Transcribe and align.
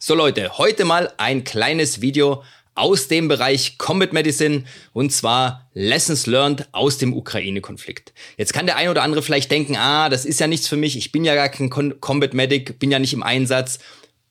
So 0.00 0.14
Leute, 0.14 0.58
heute 0.58 0.84
mal 0.84 1.12
ein 1.16 1.42
kleines 1.42 2.00
Video 2.00 2.44
aus 2.76 3.08
dem 3.08 3.26
Bereich 3.26 3.78
Combat 3.78 4.12
Medicine 4.12 4.62
und 4.92 5.12
zwar 5.12 5.68
Lessons 5.74 6.26
Learned 6.26 6.68
aus 6.70 6.98
dem 6.98 7.12
Ukraine-Konflikt. 7.12 8.12
Jetzt 8.36 8.52
kann 8.52 8.66
der 8.66 8.76
ein 8.76 8.90
oder 8.90 9.02
andere 9.02 9.22
vielleicht 9.22 9.50
denken, 9.50 9.74
ah, 9.76 10.08
das 10.08 10.24
ist 10.24 10.38
ja 10.38 10.46
nichts 10.46 10.68
für 10.68 10.76
mich, 10.76 10.96
ich 10.96 11.10
bin 11.10 11.24
ja 11.24 11.34
gar 11.34 11.48
kein 11.48 11.68
Combat 11.68 12.32
Medic, 12.32 12.78
bin 12.78 12.92
ja 12.92 13.00
nicht 13.00 13.12
im 13.12 13.24
Einsatz, 13.24 13.80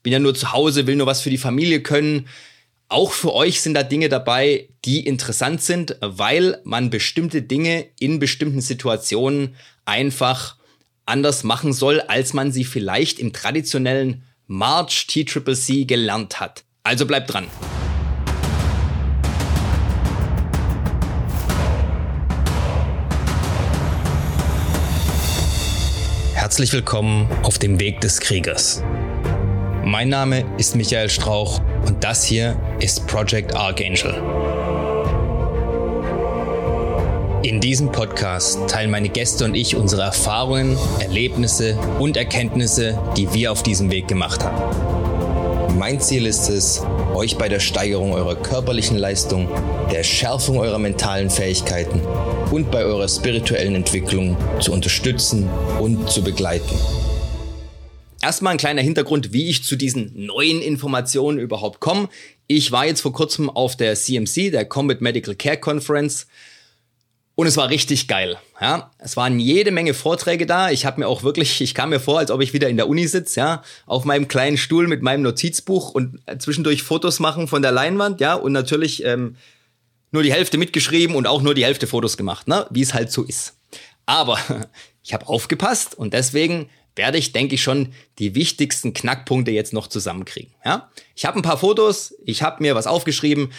bin 0.02 0.14
ja 0.14 0.18
nur 0.18 0.34
zu 0.34 0.52
Hause, 0.52 0.86
will 0.86 0.96
nur 0.96 1.06
was 1.06 1.20
für 1.20 1.28
die 1.28 1.36
Familie 1.36 1.82
können. 1.82 2.28
Auch 2.88 3.12
für 3.12 3.34
euch 3.34 3.60
sind 3.60 3.74
da 3.74 3.82
Dinge 3.82 4.08
dabei, 4.08 4.70
die 4.86 5.06
interessant 5.06 5.60
sind, 5.60 5.96
weil 6.00 6.62
man 6.64 6.88
bestimmte 6.88 7.42
Dinge 7.42 7.84
in 8.00 8.18
bestimmten 8.18 8.62
Situationen 8.62 9.54
einfach 9.84 10.56
anders 11.04 11.44
machen 11.44 11.74
soll, 11.74 12.00
als 12.00 12.32
man 12.32 12.52
sie 12.52 12.64
vielleicht 12.64 13.18
im 13.18 13.34
traditionellen 13.34 14.24
March 14.50 15.06
TCCC 15.08 15.84
gelernt 15.86 16.40
hat. 16.40 16.64
Also 16.82 17.04
bleibt 17.04 17.34
dran. 17.34 17.48
Herzlich 26.32 26.72
willkommen 26.72 27.30
auf 27.42 27.58
dem 27.58 27.78
Weg 27.78 28.00
des 28.00 28.20
Kriegers. 28.20 28.82
Mein 29.84 30.08
Name 30.08 30.46
ist 30.56 30.74
Michael 30.76 31.10
Strauch 31.10 31.60
und 31.86 32.02
das 32.02 32.24
hier 32.24 32.58
ist 32.80 33.06
Project 33.06 33.54
Archangel. 33.54 34.14
In 37.48 37.62
diesem 37.62 37.90
Podcast 37.90 38.68
teilen 38.68 38.90
meine 38.90 39.08
Gäste 39.08 39.46
und 39.46 39.54
ich 39.54 39.74
unsere 39.74 40.02
Erfahrungen, 40.02 40.76
Erlebnisse 41.00 41.78
und 41.98 42.18
Erkenntnisse, 42.18 42.98
die 43.16 43.32
wir 43.32 43.52
auf 43.52 43.62
diesem 43.62 43.90
Weg 43.90 44.06
gemacht 44.06 44.44
haben. 44.44 45.78
Mein 45.78 45.98
Ziel 45.98 46.26
ist 46.26 46.50
es, 46.50 46.82
euch 47.14 47.38
bei 47.38 47.48
der 47.48 47.60
Steigerung 47.60 48.12
eurer 48.12 48.36
körperlichen 48.36 48.98
Leistung, 48.98 49.48
der 49.90 50.02
Schärfung 50.02 50.58
eurer 50.58 50.78
mentalen 50.78 51.30
Fähigkeiten 51.30 52.02
und 52.50 52.70
bei 52.70 52.84
eurer 52.84 53.08
spirituellen 53.08 53.76
Entwicklung 53.76 54.36
zu 54.60 54.70
unterstützen 54.70 55.48
und 55.80 56.10
zu 56.10 56.22
begleiten. 56.22 56.78
Erstmal 58.20 58.52
ein 58.52 58.58
kleiner 58.58 58.82
Hintergrund, 58.82 59.32
wie 59.32 59.48
ich 59.48 59.64
zu 59.64 59.76
diesen 59.76 60.12
neuen 60.26 60.60
Informationen 60.60 61.38
überhaupt 61.38 61.80
komme. 61.80 62.10
Ich 62.46 62.72
war 62.72 62.84
jetzt 62.84 63.00
vor 63.00 63.14
kurzem 63.14 63.48
auf 63.48 63.74
der 63.74 63.94
CMC, 63.94 64.50
der 64.50 64.66
Combat 64.66 65.00
Medical 65.00 65.34
Care 65.34 65.56
Conference. 65.56 66.26
Und 67.38 67.46
es 67.46 67.56
war 67.56 67.70
richtig 67.70 68.08
geil. 68.08 68.36
Ja, 68.60 68.90
es 68.98 69.16
waren 69.16 69.38
jede 69.38 69.70
Menge 69.70 69.94
Vorträge 69.94 70.44
da. 70.44 70.72
Ich 70.72 70.84
habe 70.84 70.98
mir 70.98 71.06
auch 71.06 71.22
wirklich, 71.22 71.60
ich 71.60 71.72
kam 71.72 71.90
mir 71.90 72.00
vor, 72.00 72.18
als 72.18 72.32
ob 72.32 72.40
ich 72.40 72.52
wieder 72.52 72.68
in 72.68 72.76
der 72.76 72.88
Uni 72.88 73.06
sitze, 73.06 73.38
ja, 73.38 73.62
auf 73.86 74.04
meinem 74.04 74.26
kleinen 74.26 74.56
Stuhl 74.56 74.88
mit 74.88 75.02
meinem 75.02 75.22
Notizbuch 75.22 75.92
und 75.92 76.18
zwischendurch 76.40 76.82
Fotos 76.82 77.20
machen 77.20 77.46
von 77.46 77.62
der 77.62 77.70
Leinwand, 77.70 78.20
ja, 78.20 78.34
und 78.34 78.50
natürlich 78.50 79.04
ähm, 79.04 79.36
nur 80.10 80.24
die 80.24 80.32
Hälfte 80.32 80.58
mitgeschrieben 80.58 81.14
und 81.14 81.28
auch 81.28 81.40
nur 81.40 81.54
die 81.54 81.64
Hälfte 81.64 81.86
Fotos 81.86 82.16
gemacht, 82.16 82.48
ne, 82.48 82.66
wie 82.70 82.82
es 82.82 82.92
halt 82.92 83.12
so 83.12 83.22
ist. 83.22 83.54
Aber 84.04 84.36
ich 85.04 85.14
habe 85.14 85.28
aufgepasst 85.28 85.96
und 85.96 86.14
deswegen 86.14 86.68
werde 86.96 87.18
ich, 87.18 87.30
denke 87.30 87.54
ich, 87.54 87.62
schon 87.62 87.92
die 88.18 88.34
wichtigsten 88.34 88.94
Knackpunkte 88.94 89.52
jetzt 89.52 89.72
noch 89.72 89.86
zusammenkriegen. 89.86 90.52
Ja, 90.64 90.90
ich 91.14 91.24
habe 91.24 91.38
ein 91.38 91.42
paar 91.42 91.58
Fotos, 91.58 92.16
ich 92.24 92.42
habe 92.42 92.64
mir 92.64 92.74
was 92.74 92.88
aufgeschrieben. 92.88 93.52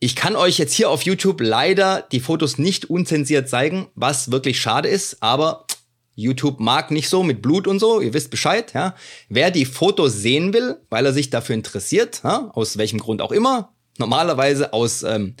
Ich 0.00 0.16
kann 0.16 0.36
euch 0.36 0.58
jetzt 0.58 0.74
hier 0.74 0.90
auf 0.90 1.02
YouTube 1.02 1.40
leider 1.40 2.02
die 2.12 2.20
Fotos 2.20 2.58
nicht 2.58 2.90
unzensiert 2.90 3.48
zeigen, 3.48 3.88
was 3.94 4.30
wirklich 4.30 4.60
schade 4.60 4.88
ist, 4.88 5.22
aber 5.22 5.66
YouTube 6.14 6.60
mag 6.60 6.90
nicht 6.90 7.08
so 7.08 7.22
mit 7.22 7.42
Blut 7.42 7.66
und 7.66 7.78
so, 7.78 8.00
ihr 8.00 8.12
wisst 8.12 8.30
Bescheid, 8.30 8.72
ja. 8.74 8.94
Wer 9.28 9.50
die 9.50 9.64
Fotos 9.64 10.14
sehen 10.14 10.52
will, 10.52 10.76
weil 10.90 11.06
er 11.06 11.12
sich 11.12 11.30
dafür 11.30 11.54
interessiert, 11.54 12.20
ja, 12.22 12.50
aus 12.54 12.76
welchem 12.76 13.00
Grund 13.00 13.22
auch 13.22 13.32
immer, 13.32 13.74
normalerweise 13.98 14.72
aus 14.72 15.02
ähm, 15.02 15.34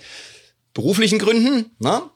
beruflichen 0.72 1.18
Gründen, 1.18 1.70
na, 1.78 2.10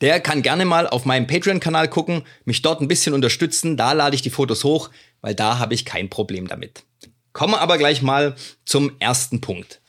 der 0.00 0.20
kann 0.20 0.42
gerne 0.42 0.64
mal 0.64 0.86
auf 0.86 1.04
meinem 1.04 1.26
Patreon-Kanal 1.26 1.88
gucken, 1.88 2.24
mich 2.44 2.62
dort 2.62 2.80
ein 2.80 2.88
bisschen 2.88 3.14
unterstützen, 3.14 3.76
da 3.76 3.92
lade 3.92 4.16
ich 4.16 4.22
die 4.22 4.30
Fotos 4.30 4.64
hoch, 4.64 4.90
weil 5.20 5.34
da 5.34 5.58
habe 5.58 5.74
ich 5.74 5.84
kein 5.84 6.10
Problem 6.10 6.48
damit. 6.48 6.84
Kommen 7.32 7.54
wir 7.54 7.60
aber 7.60 7.78
gleich 7.78 8.02
mal 8.02 8.34
zum 8.64 8.92
ersten 8.98 9.40
Punkt. 9.40 9.80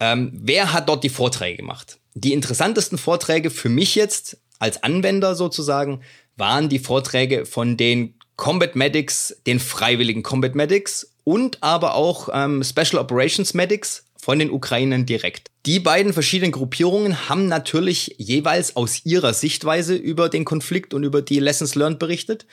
Ähm, 0.00 0.32
wer 0.34 0.72
hat 0.72 0.88
dort 0.88 1.04
die 1.04 1.10
Vorträge 1.10 1.58
gemacht? 1.58 1.98
Die 2.14 2.32
interessantesten 2.32 2.98
Vorträge 2.98 3.50
für 3.50 3.68
mich 3.68 3.94
jetzt 3.94 4.38
als 4.58 4.82
Anwender 4.82 5.34
sozusagen 5.34 6.00
waren 6.36 6.68
die 6.68 6.78
Vorträge 6.78 7.46
von 7.46 7.76
den 7.76 8.14
Combat 8.36 8.74
Medics, 8.74 9.36
den 9.46 9.60
freiwilligen 9.60 10.22
Combat 10.22 10.54
Medics 10.54 11.12
und 11.24 11.62
aber 11.62 11.94
auch 11.94 12.30
ähm, 12.32 12.64
Special 12.64 12.98
Operations 13.00 13.52
Medics 13.54 14.06
von 14.18 14.38
den 14.38 14.50
Ukrainern 14.50 15.06
direkt. 15.06 15.48
Die 15.66 15.78
beiden 15.78 16.12
verschiedenen 16.12 16.52
Gruppierungen 16.52 17.28
haben 17.28 17.46
natürlich 17.48 18.14
jeweils 18.18 18.76
aus 18.76 19.04
ihrer 19.04 19.34
Sichtweise 19.34 19.94
über 19.94 20.28
den 20.28 20.46
Konflikt 20.46 20.94
und 20.94 21.04
über 21.04 21.20
die 21.20 21.38
Lessons 21.38 21.74
Learned 21.74 21.98
berichtet. 21.98 22.46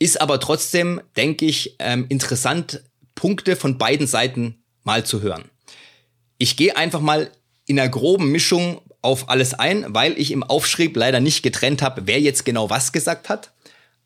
Ist 0.00 0.20
aber 0.20 0.40
trotzdem, 0.40 1.00
denke 1.16 1.46
ich, 1.46 1.76
ähm, 1.78 2.06
interessant, 2.08 2.82
Punkte 3.14 3.54
von 3.54 3.78
beiden 3.78 4.08
Seiten 4.08 4.64
mal 4.82 5.04
zu 5.06 5.22
hören. 5.22 5.51
Ich 6.42 6.56
gehe 6.56 6.76
einfach 6.76 6.98
mal 6.98 7.30
in 7.66 7.78
einer 7.78 7.88
groben 7.88 8.32
Mischung 8.32 8.80
auf 9.00 9.28
alles 9.28 9.54
ein, 9.54 9.84
weil 9.94 10.18
ich 10.18 10.32
im 10.32 10.42
Aufschrieb 10.42 10.96
leider 10.96 11.20
nicht 11.20 11.44
getrennt 11.44 11.82
habe, 11.82 12.08
wer 12.08 12.20
jetzt 12.20 12.44
genau 12.44 12.68
was 12.68 12.90
gesagt 12.90 13.28
hat. 13.28 13.52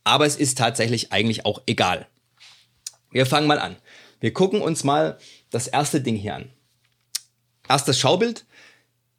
Aber 0.04 0.26
es 0.26 0.36
ist 0.36 0.58
tatsächlich 0.58 1.14
eigentlich 1.14 1.46
auch 1.46 1.62
egal. 1.66 2.06
Wir 3.10 3.24
fangen 3.24 3.46
mal 3.46 3.58
an. 3.58 3.76
Wir 4.20 4.34
gucken 4.34 4.60
uns 4.60 4.84
mal 4.84 5.16
das 5.48 5.66
erste 5.66 6.02
Ding 6.02 6.14
hier 6.14 6.34
an. 6.34 6.50
Erstes 7.70 7.98
Schaubild. 7.98 8.44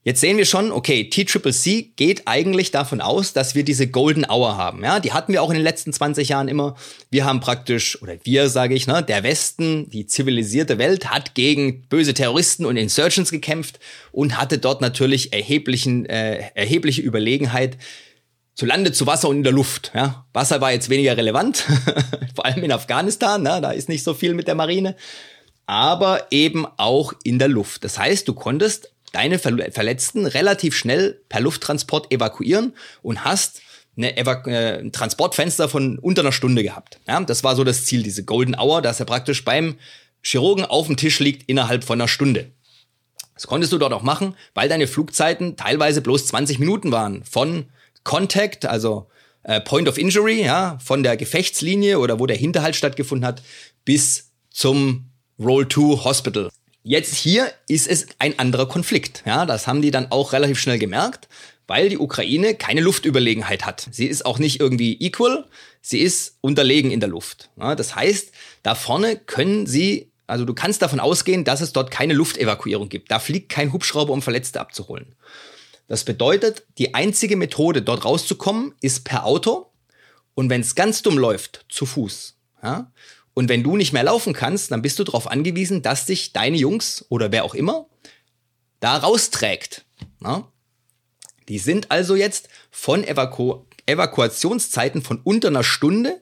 Jetzt 0.07 0.22
sehen 0.22 0.38
wir 0.38 0.45
schon, 0.45 0.72
okay, 0.72 1.09
TCCC 1.09 1.91
geht 1.97 2.29
eigentlich 2.29 2.72
davon 2.72 3.01
aus, 3.01 3.34
dass 3.34 3.56
wir 3.56 3.66
diese 3.66 3.88
Golden 3.88 4.23
Hour 4.23 4.56
haben. 4.56 4.81
Ja, 4.81 5.01
die 5.01 5.12
hatten 5.12 5.34
wir 5.34 5.44
auch 5.44 5.50
in 5.50 5.56
den 5.56 5.66
letzten 5.66 5.91
20 5.91 6.29
Jahren 6.29 6.47
immer. 6.47 6.78
Wir 7.09 7.25
haben 7.25 7.41
praktisch, 7.41 8.01
oder 8.01 8.13
wir 8.23 8.47
sage 8.47 8.73
ich, 8.73 8.88
ne, 8.88 9.03
der 9.03 9.23
Westen, 9.23 9.90
die 9.90 10.07
zivilisierte 10.07 10.78
Welt 10.78 11.12
hat 11.12 11.35
gegen 11.35 11.81
böse 11.90 12.13
Terroristen 12.13 12.66
und 12.66 12.78
Insurgents 12.78 13.31
gekämpft 13.31 13.81
und 14.13 14.38
hatte 14.38 14.59
dort 14.59 14.79
natürlich 14.79 15.34
erheblichen, 15.34 16.06
äh, 16.06 16.51
erhebliche 16.53 17.01
Überlegenheit 17.01 17.78
zu 18.56 18.66
Lande, 18.66 18.94
zu 18.94 19.07
Wasser 19.07 19.28
und 19.28 19.35
in 19.35 19.44
der 19.44 19.51
Luft. 19.51 19.91
Ja, 19.94 20.25
Wasser 20.31 20.62
war 20.62 20.72
jetzt 20.72 20.89
weniger 20.89 21.18
relevant, 21.18 21.66
vor 22.34 22.45
allem 22.45 22.63
in 22.63 22.72
Afghanistan, 22.72 23.44
ne, 23.44 23.59
da 23.62 23.72
ist 23.72 23.89
nicht 23.89 24.06
so 24.06 24.13
viel 24.13 24.34
mit 24.34 24.47
der 24.47 24.56
Marine, 24.56 24.95
aber 25.66 26.28
eben 26.31 26.66
auch 26.78 27.12
in 27.25 27.39
der 27.39 27.50
Luft. 27.50 27.84
Das 27.84 28.00
heißt, 28.00 28.25
du 28.25 28.34
konntest 28.34 28.94
deine 29.13 29.40
Verletzten 29.40 30.25
relativ 30.25 30.75
schnell 30.75 31.22
per 31.29 31.40
Lufttransport 31.40 32.12
evakuieren 32.12 32.73
und 33.01 33.23
hast 33.23 33.62
äh, 33.97 34.79
ein 34.79 34.91
Transportfenster 34.91 35.69
von 35.69 35.97
unter 36.00 36.22
einer 36.22 36.31
Stunde 36.31 36.63
gehabt. 36.63 37.00
Ja, 37.07 37.19
das 37.22 37.44
war 37.44 37.56
so 37.56 37.63
das 37.63 37.85
Ziel, 37.85 38.03
diese 38.03 38.23
Golden 38.23 38.56
Hour, 38.56 38.81
dass 38.81 39.00
er 39.00 39.06
praktisch 39.06 39.44
beim 39.44 39.78
Chirurgen 40.22 40.66
auf 40.66 40.88
dem 40.88 40.97
Tisch 40.97 41.19
liegt 41.19 41.50
innerhalb 41.50 41.84
von 41.84 42.00
einer 42.00 42.07
Stunde. 42.07 42.51
Das 43.34 43.47
konntest 43.47 43.72
du 43.72 43.78
dort 43.78 43.94
auch 43.94 44.01
machen, 44.01 44.35
weil 44.56 44.68
deine 44.68 44.88
Flugzeiten 44.88 45.57
teilweise 45.57 46.01
bloß 46.01 46.28
20 46.28 46.59
Minuten 46.59 46.91
waren. 46.91 47.24
Von 47.24 47.66
Contact, 48.03 48.66
also 48.66 49.07
äh, 49.44 49.62
Point 49.62 49.88
of 49.88 49.97
Injury, 49.97 50.44
ja, 50.44 50.78
von 50.84 51.03
der 51.03 51.18
Gefechtslinie 51.18 52.00
oder 52.00 52.19
wo 52.19 52.25
der 52.25 52.38
Hinterhalt 52.38 52.75
stattgefunden 52.75 53.28
hat, 53.28 53.41
bis 53.85 54.31
zum 54.50 55.12
Roll 55.39 55.68
2 55.68 56.03
Hospital. 56.03 56.50
Jetzt 56.87 57.15
hier 57.15 57.51
ist 57.67 57.85
es 57.85 58.07
ein 58.17 58.39
anderer 58.39 58.65
Konflikt. 58.65 59.21
Ja, 59.25 59.45
das 59.45 59.67
haben 59.67 59.81
die 59.81 59.91
dann 59.91 60.09
auch 60.09 60.31
relativ 60.31 60.57
schnell 60.57 60.79
gemerkt, 60.79 61.27
weil 61.67 61.89
die 61.89 61.97
Ukraine 61.97 62.55
keine 62.55 62.79
Luftüberlegenheit 62.79 63.65
hat. 63.65 63.89
Sie 63.91 64.05
ist 64.05 64.25
auch 64.25 64.39
nicht 64.39 64.61
irgendwie 64.61 64.93
equal, 65.01 65.49
sie 65.81 65.99
ist 65.99 66.37
unterlegen 66.39 66.89
in 66.89 67.01
der 67.01 67.09
Luft. 67.09 67.49
Ja, 67.59 67.75
das 67.75 67.93
heißt, 67.93 68.31
da 68.63 68.73
vorne 68.73 69.17
können 69.17 69.67
sie, 69.67 70.13
also 70.27 70.45
du 70.45 70.53
kannst 70.53 70.81
davon 70.81 71.01
ausgehen, 71.01 71.44
dass 71.44 71.59
es 71.59 71.73
dort 71.73 71.91
keine 71.91 72.13
Luftevakuierung 72.13 72.88
gibt. 72.88 73.12
Da 73.12 73.19
fliegt 73.19 73.50
kein 73.50 73.73
Hubschrauber, 73.73 74.13
um 74.13 74.21
Verletzte 74.21 74.62
abzuholen. 74.62 75.13
Das 75.89 76.06
bedeutet, 76.06 76.63
die 76.77 76.94
einzige 76.94 77.35
Methode, 77.35 77.81
dort 77.81 78.06
rauszukommen, 78.06 78.73
ist 78.79 79.03
per 79.03 79.25
Auto 79.25 79.73
und 80.35 80.50
wenn 80.50 80.62
es 80.62 80.73
ganz 80.73 81.01
dumm 81.01 81.17
läuft, 81.17 81.65
zu 81.67 81.85
Fuß. 81.85 82.38
Ja? 82.63 82.94
Und 83.38 83.50
wenn 83.50 83.62
du 83.62 83.78
nicht 83.78 83.94
mehr 83.94 84.01
laufen 84.01 84.34
kannst, 84.34 84.72
dann 84.72 84.81
bist 84.81 84.98
du 84.98 85.04
darauf 85.04 85.30
angewiesen, 85.30 85.84
dass 85.84 86.07
dich 86.07 86.34
deine 86.34 86.57
Jungs 86.57 87.06
oder 87.10 87.31
wer 87.31 87.44
auch 87.44 87.54
immer 87.54 87.86
da 88.80 88.98
rausträgt. 88.98 89.86
Na? 90.19 90.51
Die 91.48 91.60
sind 91.60 91.92
also 91.92 92.16
jetzt 92.16 92.50
von 92.72 93.04
Evaku 93.04 93.60
Evakuationszeiten 93.86 95.04
von 95.04 95.22
unter 95.24 95.50
einer 95.50 95.63
Stunde 95.63 96.19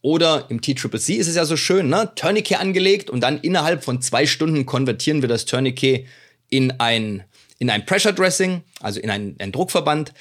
oder 0.00 0.46
im 0.48 0.60
TCCC 0.60 1.14
ist 1.14 1.26
es 1.26 1.34
ja 1.34 1.44
so 1.44 1.56
schön, 1.56 1.88
ne? 1.88 2.12
Tourniquet 2.14 2.60
angelegt 2.60 3.10
und 3.10 3.18
dann 3.20 3.40
innerhalb 3.40 3.82
von 3.82 4.00
zwei 4.00 4.24
Stunden 4.24 4.64
konvertieren 4.64 5.22
wir 5.22 5.28
das 5.28 5.46
Tourniquet 5.46 6.06
in 6.50 6.78
ein, 6.78 7.24
in 7.58 7.68
ein 7.68 7.84
Pressure 7.84 8.12
Dressing, 8.12 8.62
also 8.78 9.00
in 9.00 9.10
einen, 9.10 9.34
einen 9.40 9.50
Druckverband. 9.50 10.14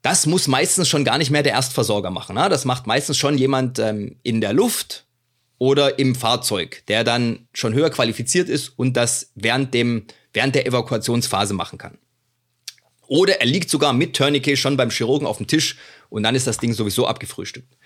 Das 0.00 0.24
muss 0.24 0.48
meistens 0.48 0.88
schon 0.88 1.04
gar 1.04 1.18
nicht 1.18 1.30
mehr 1.30 1.42
der 1.42 1.52
Erstversorger 1.52 2.10
machen. 2.10 2.36
Ne? 2.36 2.48
Das 2.48 2.64
macht 2.64 2.86
meistens 2.86 3.18
schon 3.18 3.36
jemand 3.36 3.78
ähm, 3.78 4.16
in 4.22 4.40
der 4.40 4.54
Luft, 4.54 5.04
oder 5.62 6.00
im 6.00 6.16
Fahrzeug, 6.16 6.82
der 6.88 7.04
dann 7.04 7.46
schon 7.54 7.72
höher 7.72 7.88
qualifiziert 7.88 8.48
ist 8.48 8.70
und 8.76 8.96
das 8.96 9.30
während 9.36 9.72
dem, 9.74 10.06
während 10.32 10.56
der 10.56 10.66
Evakuationsphase 10.66 11.54
machen 11.54 11.78
kann. 11.78 11.98
Oder 13.06 13.40
er 13.40 13.46
liegt 13.46 13.70
sogar 13.70 13.92
mit 13.92 14.16
Tourniquet 14.16 14.56
schon 14.56 14.76
beim 14.76 14.90
Chirurgen 14.90 15.24
auf 15.24 15.36
dem 15.36 15.46
Tisch 15.46 15.76
und 16.08 16.24
dann 16.24 16.34
ist 16.34 16.48
das 16.48 16.58
Ding 16.58 16.72
sowieso 16.72 17.06
abgefrühstückt. 17.06 17.76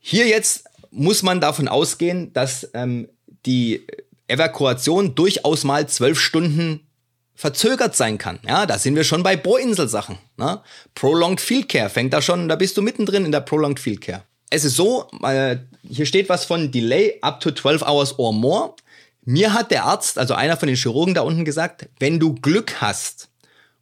Hier 0.00 0.26
jetzt 0.26 0.64
muss 0.90 1.22
man 1.22 1.40
davon 1.40 1.68
ausgehen, 1.68 2.32
dass 2.32 2.68
ähm, 2.74 3.10
die 3.44 3.86
Evakuation 4.26 5.14
durchaus 5.14 5.62
mal 5.62 5.88
zwölf 5.88 6.18
Stunden 6.18 6.84
verzögert 7.36 7.94
sein 7.94 8.18
kann. 8.18 8.40
Ja, 8.44 8.66
da 8.66 8.76
sind 8.80 8.96
wir 8.96 9.04
schon 9.04 9.22
bei 9.22 9.36
Bohrinsel-Sachen. 9.36 10.18
Ne? 10.36 10.60
Prolonged 10.96 11.40
Field 11.40 11.68
Care 11.68 11.90
fängt 11.90 12.12
da 12.12 12.20
schon, 12.20 12.48
da 12.48 12.56
bist 12.56 12.76
du 12.76 12.82
mittendrin 12.82 13.24
in 13.24 13.30
der 13.30 13.42
Prolonged 13.42 13.78
Field 13.78 14.00
Care. 14.00 14.24
Es 14.50 14.64
ist 14.64 14.76
so, 14.76 15.08
äh, 15.22 15.56
hier 15.82 16.06
steht 16.06 16.28
was 16.28 16.44
von 16.44 16.70
Delay 16.70 17.18
up 17.22 17.40
to 17.40 17.50
12 17.50 17.82
hours 17.82 18.18
or 18.18 18.32
more. 18.32 18.74
Mir 19.24 19.52
hat 19.52 19.72
der 19.72 19.84
Arzt, 19.84 20.18
also 20.18 20.34
einer 20.34 20.56
von 20.56 20.68
den 20.68 20.76
Chirurgen 20.76 21.14
da 21.14 21.22
unten 21.22 21.44
gesagt, 21.44 21.88
wenn 21.98 22.20
du 22.20 22.34
Glück 22.34 22.80
hast 22.80 23.28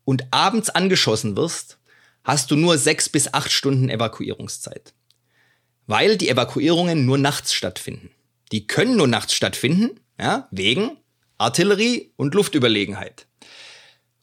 und 0.04 0.26
abends 0.30 0.70
angeschossen 0.70 1.36
wirst, 1.36 1.78
hast 2.24 2.50
du 2.50 2.56
nur 2.56 2.78
sechs 2.78 3.08
bis 3.10 3.32
acht 3.34 3.52
Stunden 3.52 3.90
Evakuierungszeit. 3.90 4.94
Weil 5.86 6.16
die 6.16 6.30
Evakuierungen 6.30 7.04
nur 7.04 7.18
nachts 7.18 7.52
stattfinden. 7.52 8.10
Die 8.52 8.66
können 8.66 8.96
nur 8.96 9.06
nachts 9.06 9.34
stattfinden, 9.34 10.00
ja, 10.18 10.48
wegen 10.50 10.96
Artillerie 11.36 12.12
und 12.16 12.34
Luftüberlegenheit. 12.34 13.26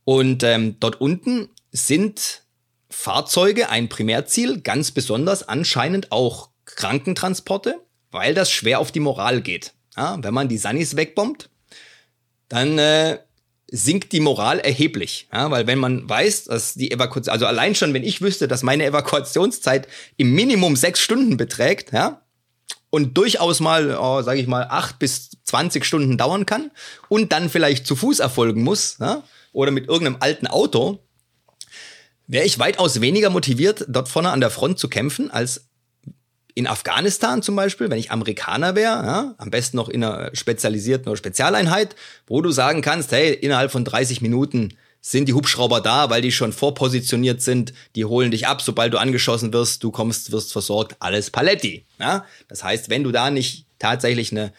Und 0.06 0.42
ähm, 0.42 0.78
dort 0.80 1.00
unten 1.00 1.50
sind 1.72 2.42
Fahrzeuge 2.92 3.70
ein 3.70 3.90
Primärziel, 3.90 4.62
ganz 4.62 4.92
besonders 4.92 5.48
anscheinend 5.48 6.12
auch 6.12 6.50
Krankentransporte, 6.66 7.80
weil 8.12 8.34
das 8.34 8.52
schwer 8.52 8.80
auf 8.80 8.92
die 8.92 9.00
Moral 9.00 9.42
geht. 9.42 9.74
Ja, 9.98 10.18
wenn 10.22 10.34
man 10.34 10.50
die 10.50 10.58
Sunnis 10.58 10.96
wegbombt, 10.96 11.50
dann 12.50 12.78
äh, 12.78 13.20
sinkt 13.72 14.12
die 14.12 14.20
Moral 14.20 14.60
erheblich. 14.60 15.28
Ja, 15.34 15.50
weil 15.50 15.68
wenn 15.68 15.80
man 15.80 16.08
weiß, 16.08 16.46
dass 16.46 16.74
die 16.74 16.92
Evakuation, 16.92 17.32
also 17.32 17.46
allein 17.46 17.76
schon, 17.76 17.94
wenn 17.94 18.04
ich 18.04 18.22
wüsste, 18.22 18.48
dass 18.48 18.64
meine 18.64 18.86
Evakuationszeit 18.86 19.88
im 20.18 20.34
Minimum 20.34 20.76
sechs 20.76 21.00
Stunden 21.00 21.38
beträgt, 21.38 21.94
ja, 21.94 22.22
und 22.90 23.18
durchaus 23.18 23.62
mal, 23.62 23.98
oh, 23.98 24.22
sage 24.22 24.42
ich 24.42 24.48
mal, 24.48 24.68
acht 24.70 25.00
bis 25.00 25.30
zwanzig 25.46 25.86
Stunden 25.86 26.18
dauern 26.18 26.46
kann 26.46 26.72
und 27.08 27.32
dann 27.32 27.50
vielleicht 27.50 27.88
zu 27.88 27.96
Fuß 27.96 28.20
erfolgen 28.20 28.64
muss, 28.64 28.98
ja, 29.00 29.24
oder 29.54 29.72
mit 29.72 29.88
irgendeinem 29.88 30.18
alten 30.20 30.48
Auto, 30.48 31.00
wäre 32.32 32.46
ich 32.46 32.60
weitaus 32.60 33.02
weniger 33.02 33.30
motiviert, 33.30 33.86
dort 33.90 34.08
vorne 34.08 34.30
an 34.32 34.40
der 34.40 34.50
Front 34.50 34.80
zu 34.80 34.88
kämpfen, 34.88 35.30
als 35.30 35.66
in 36.56 36.66
Afghanistan 36.66 37.42
zum 37.42 37.58
Beispiel, 37.58 37.90
wenn 37.90 38.00
ich 38.00 38.12
Amerikaner 38.12 38.74
wäre, 38.74 39.06
ja, 39.06 39.36
am 39.38 39.52
besten 39.52 39.76
noch 39.76 39.90
in 39.90 40.04
einer 40.04 40.34
spezialisierten 40.34 41.10
oder 41.10 41.18
Spezialeinheit, 41.18 41.96
wo 42.28 42.42
du 42.42 42.52
sagen 42.52 42.82
kannst, 42.82 43.12
hey, 43.12 43.34
innerhalb 43.34 43.72
von 43.72 43.84
30 43.84 44.22
Minuten 44.22 44.74
sind 45.02 45.28
die 45.28 45.34
Hubschrauber 45.34 45.82
da, 45.82 46.10
weil 46.10 46.22
die 46.22 46.32
schon 46.32 46.54
vorpositioniert 46.54 47.42
sind, 47.42 47.74
die 47.96 48.06
holen 48.06 48.32
dich 48.32 48.48
ab, 48.48 48.62
sobald 48.62 48.94
du 48.94 48.98
angeschossen 48.98 49.52
wirst, 49.52 49.84
du 49.84 49.92
kommst, 49.92 50.32
wirst 50.32 50.54
versorgt, 50.54 50.96
alles 51.00 51.32
Paletti. 51.32 51.86
Ja? 52.00 52.26
Das 52.48 52.64
heißt, 52.64 52.90
wenn 52.90 53.04
du 53.04 53.12
da 53.12 53.30
nicht 53.30 53.66
tatsächlich 53.78 54.32
eine 54.32 54.54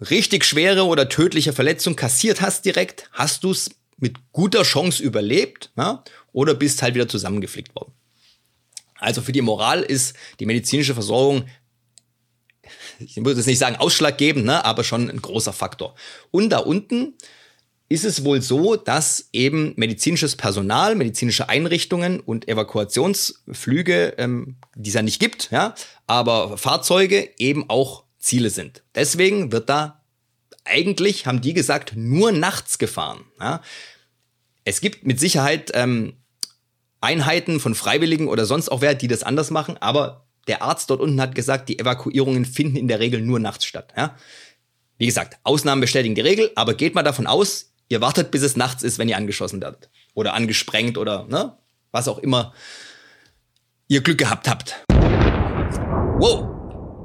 richtig 0.00 0.44
schwere 0.44 0.86
oder 0.86 1.08
tödliche 1.08 1.52
Verletzung 1.52 1.94
kassiert 1.94 2.40
hast 2.40 2.64
direkt, 2.64 3.08
hast 3.12 3.44
du 3.44 3.52
es 3.52 3.70
mit 3.98 4.16
guter 4.32 4.62
Chance 4.62 5.02
überlebt 5.02 5.70
ja? 5.76 6.02
Oder 6.34 6.52
bist 6.54 6.82
halt 6.82 6.94
wieder 6.94 7.08
zusammengeflickt 7.08 7.74
worden. 7.74 7.92
Also 8.96 9.22
für 9.22 9.32
die 9.32 9.40
Moral 9.40 9.82
ist 9.82 10.14
die 10.40 10.46
medizinische 10.46 10.92
Versorgung, 10.92 11.46
ich 12.98 13.16
würde 13.16 13.40
es 13.40 13.46
nicht 13.46 13.58
sagen 13.58 13.76
ausschlaggebend, 13.76 14.44
ne, 14.44 14.64
aber 14.64 14.84
schon 14.84 15.08
ein 15.08 15.22
großer 15.22 15.52
Faktor. 15.52 15.94
Und 16.30 16.50
da 16.50 16.58
unten 16.58 17.14
ist 17.88 18.04
es 18.04 18.24
wohl 18.24 18.40
so, 18.40 18.76
dass 18.76 19.28
eben 19.32 19.74
medizinisches 19.76 20.36
Personal, 20.36 20.94
medizinische 20.94 21.48
Einrichtungen 21.48 22.20
und 22.20 22.48
Evakuationsflüge, 22.48 24.14
ähm, 24.18 24.56
die 24.74 24.88
es 24.88 24.94
ja 24.94 25.02
nicht 25.02 25.20
gibt, 25.20 25.50
ja, 25.50 25.74
aber 26.06 26.56
Fahrzeuge 26.56 27.30
eben 27.38 27.68
auch 27.68 28.04
Ziele 28.18 28.50
sind. 28.50 28.82
Deswegen 28.94 29.52
wird 29.52 29.68
da 29.68 30.02
eigentlich, 30.64 31.26
haben 31.26 31.42
die 31.42 31.52
gesagt, 31.52 31.92
nur 31.94 32.32
nachts 32.32 32.78
gefahren. 32.78 33.24
Ja. 33.38 33.60
Es 34.64 34.80
gibt 34.80 35.04
mit 35.04 35.20
Sicherheit 35.20 35.70
ähm, 35.74 36.14
Einheiten 37.04 37.60
von 37.60 37.74
Freiwilligen 37.74 38.28
oder 38.28 38.46
sonst 38.46 38.70
auch 38.70 38.80
wer, 38.80 38.94
die 38.94 39.08
das 39.08 39.22
anders 39.22 39.50
machen, 39.50 39.76
aber 39.78 40.26
der 40.48 40.62
Arzt 40.62 40.90
dort 40.90 41.00
unten 41.00 41.20
hat 41.20 41.34
gesagt, 41.34 41.68
die 41.68 41.78
Evakuierungen 41.78 42.44
finden 42.44 42.76
in 42.76 42.88
der 42.88 42.98
Regel 42.98 43.20
nur 43.20 43.38
nachts 43.38 43.64
statt. 43.64 43.92
Ja. 43.96 44.16
Wie 44.98 45.06
gesagt, 45.06 45.38
Ausnahmen 45.42 45.80
bestätigen 45.80 46.14
die 46.14 46.20
Regel, 46.20 46.50
aber 46.54 46.74
geht 46.74 46.94
mal 46.94 47.02
davon 47.02 47.26
aus, 47.26 47.72
ihr 47.88 48.00
wartet, 48.00 48.30
bis 48.30 48.42
es 48.42 48.56
nachts 48.56 48.82
ist, 48.82 48.98
wenn 48.98 49.08
ihr 49.08 49.16
angeschossen 49.16 49.60
werdet. 49.60 49.90
Oder 50.14 50.34
angesprengt 50.34 50.98
oder 50.98 51.26
ne, 51.26 51.56
was 51.92 52.08
auch 52.08 52.18
immer 52.18 52.54
ihr 53.88 54.00
Glück 54.02 54.18
gehabt 54.18 54.48
habt. 54.48 54.84
Wow, 56.18 56.48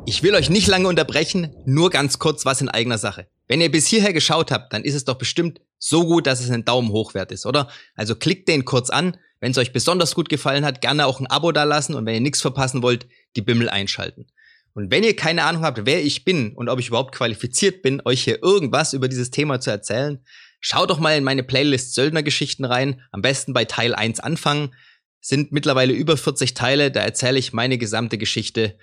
ich 0.06 0.24
will 0.24 0.36
euch 0.36 0.50
nicht 0.50 0.68
lange 0.68 0.88
unterbrechen, 0.88 1.56
nur 1.66 1.90
ganz 1.90 2.20
kurz 2.20 2.46
was 2.46 2.62
in 2.62 2.70
eigener 2.70 2.98
Sache. 2.98 3.28
Wenn 3.48 3.62
ihr 3.62 3.72
bis 3.72 3.88
hierher 3.88 4.14
geschaut 4.14 4.52
habt, 4.52 4.72
dann 4.74 4.84
ist 4.84 4.96
es 4.96 5.06
doch 5.06 5.18
bestimmt 5.18 5.60
so 5.78 6.06
gut, 6.06 6.28
dass 6.28 6.40
es 6.40 6.52
ein 6.52 6.66
Daumen 6.66 6.90
hoch 6.90 7.14
wert 7.14 7.32
ist, 7.32 7.46
oder? 7.46 7.70
Also 7.96 8.16
klickt 8.16 8.48
den 8.48 8.66
kurz 8.66 8.90
an. 8.90 9.18
Wenn 9.40 9.52
es 9.52 9.58
euch 9.58 9.72
besonders 9.72 10.16
gut 10.16 10.30
gefallen 10.30 10.66
hat, 10.66 10.82
gerne 10.82 11.06
auch 11.06 11.20
ein 11.20 11.28
Abo 11.28 11.52
dalassen 11.52 11.96
und 11.96 12.06
wenn 12.06 12.16
ihr 12.16 12.22
nichts 12.22 12.42
verpassen 12.42 12.82
wollt, 12.82 13.08
die 13.36 13.42
Bimmel 13.42 13.70
einschalten. 13.70 14.28
Und 14.74 14.92
wenn 14.92 15.04
ihr 15.04 15.16
keine 15.16 15.44
Ahnung 15.44 15.64
habt, 15.64 15.86
wer 15.86 16.04
ich 16.04 16.26
bin 16.26 16.54
und 16.54 16.70
ob 16.70 16.80
ich 16.80 16.90
überhaupt 16.90 17.16
qualifiziert 17.16 17.82
bin, 17.82 18.02
euch 18.06 18.24
hier 18.24 18.44
irgendwas 18.44 18.94
über 18.94 19.08
dieses 19.08 19.32
Thema 19.32 19.60
zu 19.60 19.72
erzählen, 19.72 20.24
schaut 20.60 20.90
doch 20.90 21.00
mal 21.00 21.18
in 21.18 21.24
meine 21.24 21.44
Playlist 21.44 21.96
Söldnergeschichten 21.96 22.66
rein. 22.66 23.02
Am 23.12 23.22
besten 23.22 23.54
bei 23.54 23.66
Teil 23.66 23.96
1 23.96 24.20
anfangen. 24.20 24.76
Sind 25.22 25.52
mittlerweile 25.52 25.92
über 25.92 26.16
40 26.16 26.54
Teile, 26.54 26.92
da 26.92 27.02
erzähle 27.02 27.40
ich 27.40 27.52
meine 27.52 27.78
gesamte 27.78 28.18
Geschichte 28.18 28.78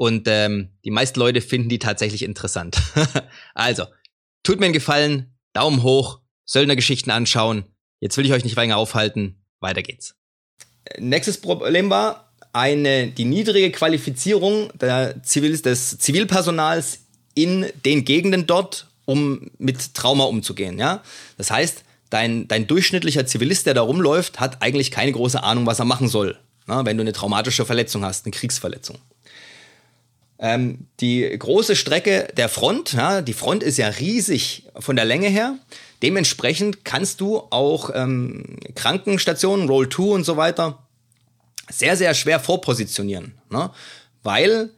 und 0.00 0.28
ähm, 0.28 0.70
die 0.84 0.90
meisten 0.90 1.18
Leute 1.18 1.42
finden 1.42 1.68
die 1.68 1.78
tatsächlich 1.78 2.22
interessant. 2.22 2.80
also, 3.54 3.84
tut 4.42 4.58
mir 4.58 4.64
einen 4.64 4.72
Gefallen, 4.72 5.36
Daumen 5.52 5.82
hoch, 5.82 6.20
Söldnergeschichten 6.46 7.12
anschauen. 7.12 7.64
Jetzt 7.98 8.16
will 8.16 8.24
ich 8.24 8.32
euch 8.32 8.44
nicht 8.44 8.56
länger 8.56 8.78
aufhalten. 8.78 9.39
Weiter 9.60 9.82
geht's. 9.82 10.14
Nächstes 10.98 11.40
Problem 11.40 11.90
war 11.90 12.32
eine, 12.52 13.08
die 13.08 13.24
niedrige 13.24 13.70
Qualifizierung 13.70 14.70
Zivil, 15.22 15.58
des 15.58 15.98
Zivilpersonals 15.98 17.00
in 17.34 17.66
den 17.84 18.04
Gegenden 18.04 18.46
dort, 18.46 18.88
um 19.04 19.50
mit 19.58 19.94
Trauma 19.94 20.24
umzugehen. 20.24 20.78
Ja? 20.78 21.02
Das 21.36 21.50
heißt, 21.50 21.84
dein, 22.10 22.48
dein 22.48 22.66
durchschnittlicher 22.66 23.26
Zivilist, 23.26 23.66
der 23.66 23.74
da 23.74 23.82
rumläuft, 23.82 24.40
hat 24.40 24.62
eigentlich 24.62 24.90
keine 24.90 25.12
große 25.12 25.42
Ahnung, 25.42 25.66
was 25.66 25.78
er 25.78 25.84
machen 25.84 26.08
soll, 26.08 26.38
na, 26.66 26.84
wenn 26.84 26.96
du 26.96 27.02
eine 27.02 27.12
traumatische 27.12 27.64
Verletzung 27.64 28.04
hast, 28.04 28.26
eine 28.26 28.32
Kriegsverletzung. 28.32 28.98
Ähm, 30.42 30.86
die 31.00 31.28
große 31.38 31.76
Strecke 31.76 32.28
der 32.36 32.48
Front, 32.48 32.94
ja, 32.94 33.20
die 33.20 33.34
Front 33.34 33.62
ist 33.62 33.76
ja 33.76 33.88
riesig 33.88 34.64
von 34.78 34.96
der 34.96 35.04
Länge 35.04 35.28
her. 35.28 35.58
Dementsprechend 36.02 36.84
kannst 36.84 37.20
du 37.20 37.38
auch 37.50 37.90
ähm, 37.94 38.56
Krankenstationen, 38.74 39.68
Roll 39.68 39.90
2 39.90 40.02
und 40.02 40.24
so 40.24 40.38
weiter 40.38 40.78
sehr, 41.70 41.96
sehr 41.96 42.14
schwer 42.14 42.40
vorpositionieren. 42.40 43.34
Ne? 43.50 43.70
Weil 44.22 44.70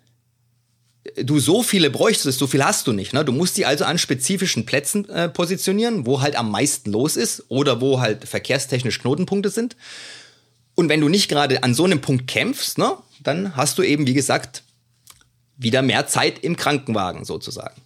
du 1.16 1.38
so 1.38 1.62
viele 1.62 1.90
bräuchtest, 1.90 2.38
so 2.38 2.46
viel 2.46 2.64
hast 2.64 2.86
du 2.86 2.92
nicht. 2.92 3.12
Ne? 3.12 3.24
Du 3.24 3.32
musst 3.32 3.56
die 3.56 3.66
also 3.66 3.84
an 3.84 3.98
spezifischen 3.98 4.66
Plätzen 4.66 5.08
äh, 5.08 5.28
positionieren, 5.28 6.06
wo 6.06 6.20
halt 6.20 6.36
am 6.36 6.50
meisten 6.50 6.90
los 6.90 7.16
ist 7.16 7.44
oder 7.48 7.80
wo 7.80 8.00
halt 8.00 8.28
verkehrstechnisch 8.28 9.00
Knotenpunkte 9.00 9.50
sind. 9.50 9.76
Und 10.74 10.88
wenn 10.88 11.00
du 11.00 11.08
nicht 11.08 11.28
gerade 11.28 11.62
an 11.62 11.74
so 11.74 11.84
einem 11.84 12.00
Punkt 12.00 12.26
kämpfst, 12.26 12.78
ne, 12.78 12.96
dann 13.22 13.56
hast 13.56 13.78
du 13.78 13.82
eben, 13.82 14.06
wie 14.06 14.14
gesagt, 14.14 14.62
wieder 15.56 15.82
mehr 15.82 16.06
Zeit 16.06 16.38
im 16.40 16.56
Krankenwagen 16.56 17.24
sozusagen. 17.24 17.80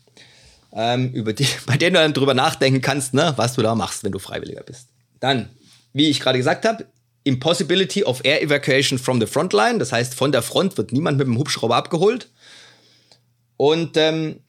Ähm, 0.73 1.13
über 1.13 1.33
die, 1.33 1.47
bei 1.67 1.77
denen 1.77 1.95
du 1.95 2.01
dann 2.01 2.13
drüber 2.13 2.35
nachdenken 2.35 2.81
kannst, 2.81 3.15
ne, 3.15 3.33
was 3.37 3.55
du 3.55 3.63
da 3.63 3.75
machst, 3.75 4.05
wenn 4.05 4.13
du 4.13 4.19
Freiwilliger 4.19 4.63
bist. 4.63 4.89
Dann, 5.21 5.49
wie 5.93 6.09
ich 6.09 6.21
gerade 6.21 6.39
gesagt 6.39 6.65
habe, 6.65 6.87
Impossibility 7.25 8.05
of 8.05 8.21
Air 8.25 8.43
Evacuation 8.43 8.99
from 8.99 9.21
the 9.21 9.27
Frontline. 9.27 9.79
Das 9.79 9.91
heißt, 9.91 10.15
von 10.15 10.31
der 10.31 10.43
Front 10.43 10.79
wird 10.79 10.93
niemand 10.93 11.19
mit 11.19 11.27
dem 11.27 11.37
Hubschrauber 11.39 11.75
abgeholt. 11.75 12.31
Und 13.57 13.97
ähm, 13.97 14.41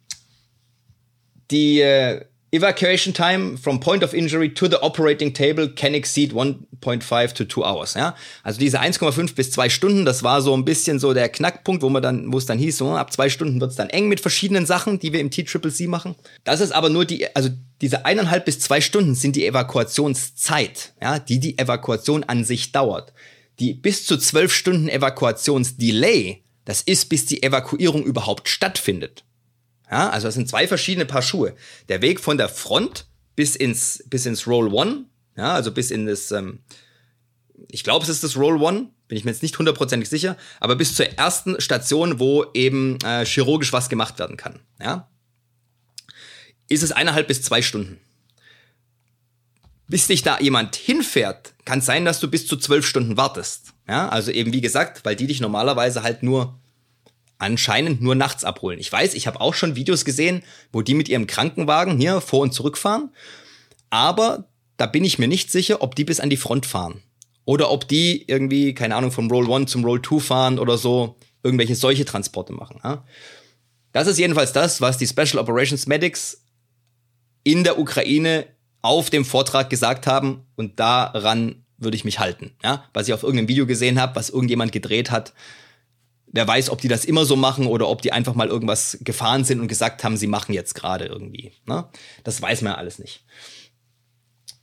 die 1.49 1.79
äh, 1.79 2.25
Evacuation 2.51 3.13
time 3.13 3.57
from 3.57 3.79
point 3.79 4.03
of 4.03 4.13
injury 4.13 4.53
to 4.53 4.67
the 4.67 4.81
operating 4.81 5.33
table 5.33 5.67
can 5.67 5.93
exceed 5.93 6.31
1.5 6.31 7.33
to 7.33 7.43
2 7.43 7.63
hours. 7.63 7.93
Ja? 7.95 8.15
Also 8.43 8.59
diese 8.59 8.79
1,5 8.79 9.35
bis 9.35 9.51
2 9.51 9.69
Stunden, 9.69 10.05
das 10.05 10.23
war 10.23 10.41
so 10.41 10.55
ein 10.55 10.63
bisschen 10.63 10.99
so 10.99 11.13
der 11.13 11.27
Knackpunkt, 11.27 11.83
wo 11.83 11.89
man 11.89 12.01
dann, 12.01 12.31
wo 12.31 12.37
es 12.37 12.45
dann 12.45 12.57
hieß, 12.57 12.77
so, 12.77 12.91
ab 12.91 13.11
zwei 13.11 13.29
Stunden 13.29 13.59
wird 13.59 13.71
es 13.71 13.77
dann 13.77 13.89
eng 13.89 14.07
mit 14.07 14.21
verschiedenen 14.21 14.65
Sachen, 14.65 14.99
die 14.99 15.11
wir 15.11 15.19
im 15.19 15.29
T-Triple-C 15.29 15.87
machen. 15.87 16.15
Das 16.45 16.61
ist 16.61 16.71
aber 16.71 16.89
nur 16.89 17.03
die, 17.03 17.35
also 17.35 17.49
diese 17.81 18.05
eineinhalb 18.05 18.45
bis 18.45 18.59
zwei 18.59 18.79
Stunden 18.79 19.15
sind 19.15 19.35
die 19.35 19.45
Evakuationszeit, 19.45 20.93
ja, 21.01 21.19
die 21.19 21.39
die 21.39 21.57
Evakuation 21.57 22.23
an 22.23 22.45
sich 22.45 22.71
dauert. 22.71 23.11
Die 23.59 23.73
bis 23.73 24.05
zu 24.05 24.17
zwölf 24.17 24.53
Stunden 24.53 24.87
Evakuationsdelay 24.87 26.43
das 26.67 26.81
ist, 26.81 27.07
bis 27.07 27.25
die 27.25 27.43
Evakuierung 27.43 28.03
überhaupt 28.03 28.49
stattfindet. 28.49 29.23
Ja, 29.89 30.09
also 30.09 30.27
das 30.27 30.35
sind 30.35 30.49
zwei 30.49 30.67
verschiedene 30.67 31.05
Paar 31.05 31.21
Schuhe. 31.21 31.55
Der 31.87 32.01
Weg 32.01 32.19
von 32.19 32.37
der 32.37 32.49
Front 32.49 33.07
bis 33.35 33.55
ins, 33.55 34.03
bis 34.09 34.25
ins 34.25 34.47
Roll 34.47 34.73
One, 34.73 35.05
ja, 35.37 35.53
also 35.53 35.71
bis 35.71 35.91
in 35.91 36.07
das, 36.07 36.31
ähm, 36.31 36.59
ich 37.69 37.83
glaube, 37.83 38.03
es 38.03 38.09
ist 38.09 38.23
das 38.23 38.35
Roll 38.35 38.61
One, 38.61 38.89
bin 39.07 39.17
ich 39.17 39.23
mir 39.23 39.31
jetzt 39.31 39.43
nicht 39.43 39.57
hundertprozentig 39.57 40.09
sicher, 40.09 40.35
aber 40.59 40.75
bis 40.75 40.95
zur 40.95 41.05
ersten 41.17 41.61
Station, 41.61 42.19
wo 42.19 42.45
eben 42.53 42.99
äh, 43.01 43.25
chirurgisch 43.25 43.71
was 43.71 43.89
gemacht 43.89 44.19
werden 44.19 44.35
kann, 44.35 44.59
ja, 44.81 45.07
ist 46.67 46.83
es 46.83 46.91
eineinhalb 46.91 47.27
bis 47.27 47.41
zwei 47.41 47.61
Stunden. 47.61 47.99
Bis 49.87 50.07
dich 50.07 50.21
da 50.21 50.37
jemand 50.39 50.75
hinfährt, 50.75 51.53
kann 51.63 51.79
sein, 51.79 52.03
dass 52.03 52.19
du 52.19 52.29
bis 52.29 52.45
zu 52.45 52.57
zwölf 52.57 52.85
Stunden 52.85 53.15
wartest. 53.15 53.73
Ja, 53.87 54.09
also 54.09 54.31
eben 54.31 54.51
wie 54.51 54.59
gesagt, 54.59 55.05
weil 55.05 55.15
die 55.15 55.27
dich 55.27 55.39
normalerweise 55.39 56.03
halt 56.03 56.23
nur 56.23 56.59
anscheinend 57.39 58.01
nur 58.01 58.15
nachts 58.15 58.43
abholen. 58.43 58.79
Ich 58.79 58.91
weiß, 58.91 59.13
ich 59.13 59.27
habe 59.27 59.41
auch 59.41 59.53
schon 59.53 59.75
Videos 59.75 60.05
gesehen, 60.05 60.43
wo 60.71 60.81
die 60.81 60.93
mit 60.93 61.09
ihrem 61.09 61.27
Krankenwagen 61.27 61.97
hier 61.99 62.21
vor 62.21 62.41
und 62.41 62.53
zurückfahren, 62.53 63.09
aber 63.89 64.49
da 64.77 64.85
bin 64.85 65.03
ich 65.03 65.19
mir 65.19 65.27
nicht 65.27 65.51
sicher, 65.51 65.81
ob 65.81 65.95
die 65.95 66.03
bis 66.03 66.19
an 66.19 66.29
die 66.29 66.37
Front 66.37 66.65
fahren 66.65 67.01
oder 67.45 67.71
ob 67.71 67.87
die 67.87 68.25
irgendwie 68.27 68.73
keine 68.73 68.95
Ahnung 68.95 69.11
vom 69.11 69.29
Roll 69.29 69.51
1 69.51 69.71
zum 69.71 69.83
Roll 69.83 70.01
2 70.01 70.19
fahren 70.19 70.59
oder 70.59 70.77
so 70.77 71.17
irgendwelche 71.43 71.75
solche 71.75 72.05
Transporte 72.05 72.53
machen. 72.53 72.79
Ja? 72.83 73.05
Das 73.91 74.07
ist 74.07 74.19
jedenfalls 74.19 74.53
das, 74.53 74.81
was 74.81 74.97
die 74.97 75.07
Special 75.07 75.39
Operations 75.39 75.87
Medics 75.87 76.43
in 77.43 77.63
der 77.63 77.79
Ukraine 77.79 78.45
auf 78.81 79.09
dem 79.09 79.25
Vortrag 79.25 79.69
gesagt 79.69 80.07
haben 80.07 80.45
und 80.55 80.79
daran 80.79 81.63
würde 81.77 81.95
ich 81.95 82.05
mich 82.05 82.19
halten. 82.19 82.55
Ja? 82.63 82.83
Was 82.93 83.07
ich 83.07 83.13
auf 83.13 83.23
irgendeinem 83.23 83.47
Video 83.47 83.65
gesehen 83.65 83.99
habe, 83.99 84.15
was 84.15 84.29
irgendjemand 84.29 84.71
gedreht 84.71 85.11
hat, 85.11 85.33
wer 86.37 86.47
weiß, 86.47 86.69
ob 86.69 86.79
die 86.79 86.87
das 86.87 87.03
immer 87.03 87.25
so 87.25 87.35
machen 87.35 87.65
oder 87.65 87.89
ob 87.89 88.03
die 88.03 88.13
einfach 88.13 88.35
mal 88.35 88.47
irgendwas 88.47 88.99
gefahren 89.01 89.43
sind 89.43 89.59
und 89.59 89.67
gesagt 89.67 90.03
haben, 90.03 90.17
sie 90.17 90.27
machen 90.27 90.53
jetzt 90.53 90.75
gerade 90.75 91.05
irgendwie. 91.05 91.51
Ne? 91.65 91.89
Das 92.23 92.39
weiß 92.39 92.61
man 92.61 92.73
ja 92.73 92.77
alles 92.77 92.99
nicht. 92.99 93.25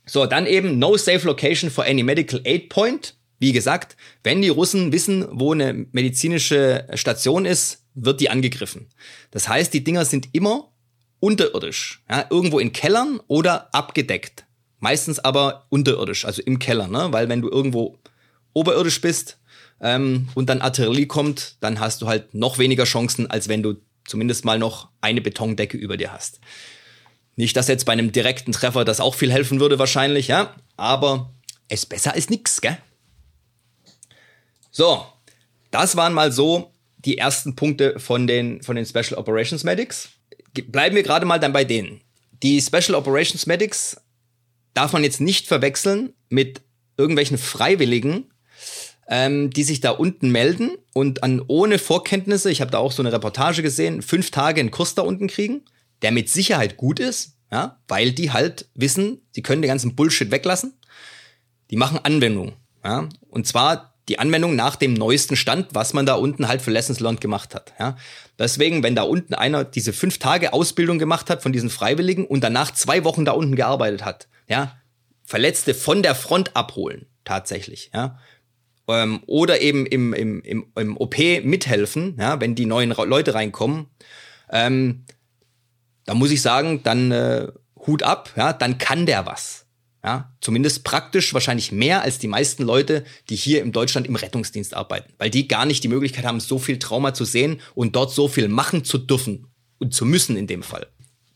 So, 0.05 0.25
dann 0.25 0.45
eben 0.45 0.79
No 0.79 0.95
Safe 0.95 1.27
Location 1.27 1.69
for 1.69 1.83
any 1.83 2.01
Medical 2.01 2.39
Aid 2.45 2.69
Point. 2.69 3.15
Wie 3.39 3.51
gesagt, 3.51 3.97
wenn 4.23 4.41
die 4.41 4.47
Russen 4.47 4.93
wissen, 4.93 5.27
wo 5.31 5.51
eine 5.51 5.73
medizinische 5.91 6.87
Station 6.93 7.43
ist, 7.43 7.83
wird 7.93 8.21
die 8.21 8.29
angegriffen. 8.29 8.87
Das 9.31 9.49
heißt, 9.49 9.73
die 9.73 9.83
Dinger 9.83 10.05
sind 10.05 10.29
immer 10.31 10.71
unterirdisch, 11.19 12.05
ja, 12.09 12.25
irgendwo 12.29 12.59
in 12.59 12.71
Kellern 12.71 13.19
oder 13.27 13.75
abgedeckt. 13.75 14.45
Meistens 14.79 15.19
aber 15.19 15.65
unterirdisch, 15.67 16.23
also 16.23 16.41
im 16.41 16.57
Keller, 16.57 16.87
ne? 16.87 17.07
weil 17.11 17.27
wenn 17.27 17.41
du 17.41 17.49
irgendwo 17.49 17.97
oberirdisch 18.53 19.01
bist, 19.01 19.39
ähm, 19.85 20.27
und 20.33 20.49
dann 20.49 20.61
Artillerie 20.61 21.05
kommt, 21.05 21.57
dann 21.59 21.79
hast 21.79 22.01
du 22.01 22.07
halt 22.07 22.33
noch 22.33 22.57
weniger 22.57 22.85
Chancen, 22.85 23.29
als 23.29 23.47
wenn 23.47 23.61
du 23.61 23.75
zumindest 24.03 24.43
mal 24.43 24.57
noch 24.57 24.89
eine 24.99 25.21
Betondecke 25.21 25.77
über 25.77 25.95
dir 25.95 26.11
hast. 26.11 26.39
Nicht, 27.35 27.55
dass 27.55 27.67
jetzt 27.67 27.85
bei 27.85 27.93
einem 27.93 28.11
direkten 28.11 28.51
Treffer 28.51 28.83
das 28.83 28.99
auch 28.99 29.13
viel 29.13 29.31
helfen 29.31 29.59
würde 29.59 29.77
wahrscheinlich, 29.77 30.27
ja, 30.27 30.55
aber 30.75 31.31
es 31.67 31.81
ist 31.81 31.85
besser 31.85 32.13
als 32.13 32.31
nix, 32.31 32.61
gell? 32.61 32.79
So, 34.71 35.05
das 35.69 35.95
waren 35.95 36.13
mal 36.13 36.31
so 36.31 36.71
die 36.97 37.19
ersten 37.19 37.55
Punkte 37.55 37.99
von 37.99 38.25
den, 38.25 38.63
von 38.63 38.75
den 38.75 38.87
Special 38.87 39.19
Operations 39.19 39.63
Medics. 39.63 40.09
Bleiben 40.67 40.95
wir 40.95 41.03
gerade 41.03 41.27
mal 41.27 41.39
dann 41.39 41.53
bei 41.53 41.63
denen. 41.63 42.01
Die 42.41 42.59
Special 42.59 42.95
Operations 42.95 43.45
Medics 43.45 43.97
darf 44.73 44.93
man 44.93 45.03
jetzt 45.03 45.21
nicht 45.21 45.47
verwechseln 45.47 46.13
mit 46.29 46.61
irgendwelchen 46.97 47.37
Freiwilligen, 47.37 48.31
ähm, 49.07 49.49
die 49.51 49.63
sich 49.63 49.81
da 49.81 49.91
unten 49.91 50.29
melden 50.29 50.71
und 50.93 51.23
an 51.23 51.41
ohne 51.47 51.79
Vorkenntnisse, 51.79 52.51
ich 52.51 52.61
habe 52.61 52.71
da 52.71 52.79
auch 52.79 52.91
so 52.91 53.01
eine 53.01 53.11
Reportage 53.11 53.61
gesehen, 53.61 54.01
fünf 54.01 54.31
Tage 54.31 54.59
einen 54.59 54.71
Kurs 54.71 54.95
da 54.95 55.03
unten 55.03 55.27
kriegen, 55.27 55.61
der 56.01 56.11
mit 56.11 56.29
Sicherheit 56.29 56.77
gut 56.77 56.99
ist, 56.99 57.37
ja, 57.51 57.79
weil 57.87 58.11
die 58.11 58.31
halt 58.31 58.67
wissen, 58.73 59.21
sie 59.31 59.43
können 59.43 59.61
den 59.61 59.69
ganzen 59.69 59.95
Bullshit 59.95 60.31
weglassen. 60.31 60.73
Die 61.71 61.77
machen 61.77 61.99
Anwendung, 62.03 62.53
ja, 62.83 63.09
und 63.29 63.47
zwar 63.47 63.95
die 64.07 64.19
Anwendung 64.19 64.55
nach 64.55 64.75
dem 64.75 64.93
neuesten 64.93 65.35
Stand, 65.35 65.69
was 65.73 65.93
man 65.93 66.05
da 66.05 66.13
unten 66.13 66.47
halt 66.47 66.61
für 66.61 66.71
Lessons 66.71 66.99
Learned 66.99 67.21
gemacht 67.21 67.55
hat. 67.55 67.73
Ja. 67.79 67.97
Deswegen, 68.37 68.83
wenn 68.83 68.95
da 68.95 69.03
unten 69.03 69.33
einer 69.33 69.63
diese 69.63 69.93
fünf 69.93 70.19
Tage 70.19 70.53
Ausbildung 70.53 70.99
gemacht 70.99 71.29
hat 71.29 71.41
von 71.41 71.51
diesen 71.51 71.69
Freiwilligen 71.69 72.25
und 72.25 72.43
danach 72.43 72.71
zwei 72.71 73.03
Wochen 73.03 73.25
da 73.25 73.31
unten 73.31 73.55
gearbeitet 73.55 74.05
hat, 74.05 74.27
ja, 74.47 74.77
Verletzte 75.23 75.73
von 75.73 76.03
der 76.03 76.13
Front 76.13 76.55
abholen, 76.55 77.07
tatsächlich, 77.23 77.89
ja, 77.95 78.19
ähm, 78.87 79.21
oder 79.25 79.61
eben 79.61 79.85
im, 79.85 80.13
im, 80.13 80.41
im, 80.41 80.65
im 80.75 80.97
OP 80.97 81.17
mithelfen, 81.43 82.15
ja, 82.19 82.39
wenn 82.39 82.55
die 82.55 82.65
neuen 82.65 82.91
Leute 82.91 83.33
reinkommen, 83.33 83.87
ähm, 84.51 85.05
da 86.05 86.13
muss 86.13 86.31
ich 86.31 86.41
sagen, 86.41 86.81
dann 86.83 87.11
äh, 87.11 87.47
Hut 87.87 88.03
ab, 88.03 88.31
ja, 88.35 88.53
dann 88.53 88.77
kann 88.77 89.05
der 89.05 89.25
was. 89.25 89.65
Ja, 90.03 90.35
zumindest 90.39 90.83
praktisch 90.83 91.33
wahrscheinlich 91.33 91.71
mehr 91.71 92.03
als 92.03 92.19
die 92.19 92.27
meisten 92.27 92.61
Leute, 92.61 93.03
die 93.27 93.35
hier 93.35 93.63
in 93.63 93.71
Deutschland 93.71 94.05
im 94.05 94.15
Rettungsdienst 94.15 94.75
arbeiten, 94.75 95.11
weil 95.17 95.31
die 95.31 95.47
gar 95.47 95.65
nicht 95.65 95.83
die 95.83 95.87
Möglichkeit 95.87 96.25
haben, 96.25 96.39
so 96.39 96.59
viel 96.59 96.77
Trauma 96.77 97.15
zu 97.15 97.25
sehen 97.25 97.59
und 97.73 97.95
dort 97.95 98.11
so 98.11 98.27
viel 98.27 98.47
machen 98.47 98.83
zu 98.83 98.99
dürfen 98.99 99.47
und 99.79 99.95
zu 99.95 100.05
müssen 100.05 100.37
in 100.37 100.45
dem 100.45 100.61
Fall. 100.61 100.85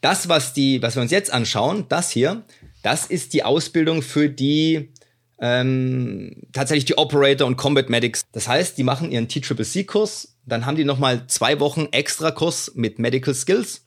Das, 0.01 0.29
was 0.29 0.53
die, 0.53 0.83
was 0.83 0.95
wir 0.95 1.01
uns 1.01 1.09
jetzt 1.09 1.33
anschauen, 1.33 1.85
das 1.89 2.11
hier, 2.11 2.43
das 2.83 3.07
ist 3.07 3.33
die 3.33 3.43
Ausbildung 3.43 4.03
für 4.03 4.29
die 4.29 4.93
ähm, 5.41 6.43
tatsächlich 6.53 6.85
die 6.85 6.97
Operator 6.97 7.47
und 7.47 7.57
Combat 7.57 7.89
Medics. 7.89 8.23
Das 8.31 8.47
heißt, 8.47 8.77
die 8.77 8.83
machen 8.83 9.11
ihren 9.11 9.27
T-Triple-C-Kurs, 9.27 10.35
dann 10.45 10.65
haben 10.65 10.75
die 10.75 10.83
nochmal 10.83 11.27
zwei 11.27 11.59
Wochen 11.59 11.87
extra 11.91 12.31
Kurs 12.31 12.71
mit 12.75 12.99
Medical 12.99 13.33
Skills, 13.33 13.85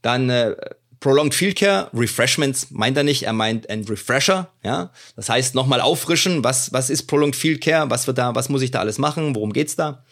dann 0.00 0.30
äh, 0.30 0.54
Prolonged 1.00 1.34
Field 1.34 1.56
Care, 1.56 1.90
Refreshments 1.92 2.70
meint 2.70 2.96
er 2.96 3.02
nicht, 3.02 3.24
er 3.24 3.32
meint 3.32 3.68
ein 3.68 3.84
Refresher, 3.84 4.52
ja. 4.62 4.92
Das 5.16 5.28
heißt 5.28 5.54
nochmal 5.54 5.80
auffrischen, 5.80 6.44
was, 6.44 6.72
was 6.72 6.90
ist 6.90 7.08
Prolonged 7.08 7.34
Field 7.34 7.60
Care, 7.60 7.90
was 7.90 8.06
wird 8.06 8.18
da, 8.18 8.34
was 8.36 8.48
muss 8.48 8.62
ich 8.62 8.70
da 8.70 8.78
alles 8.78 8.98
machen, 8.98 9.34
worum 9.34 9.52
geht's 9.52 9.74
da? 9.74 10.04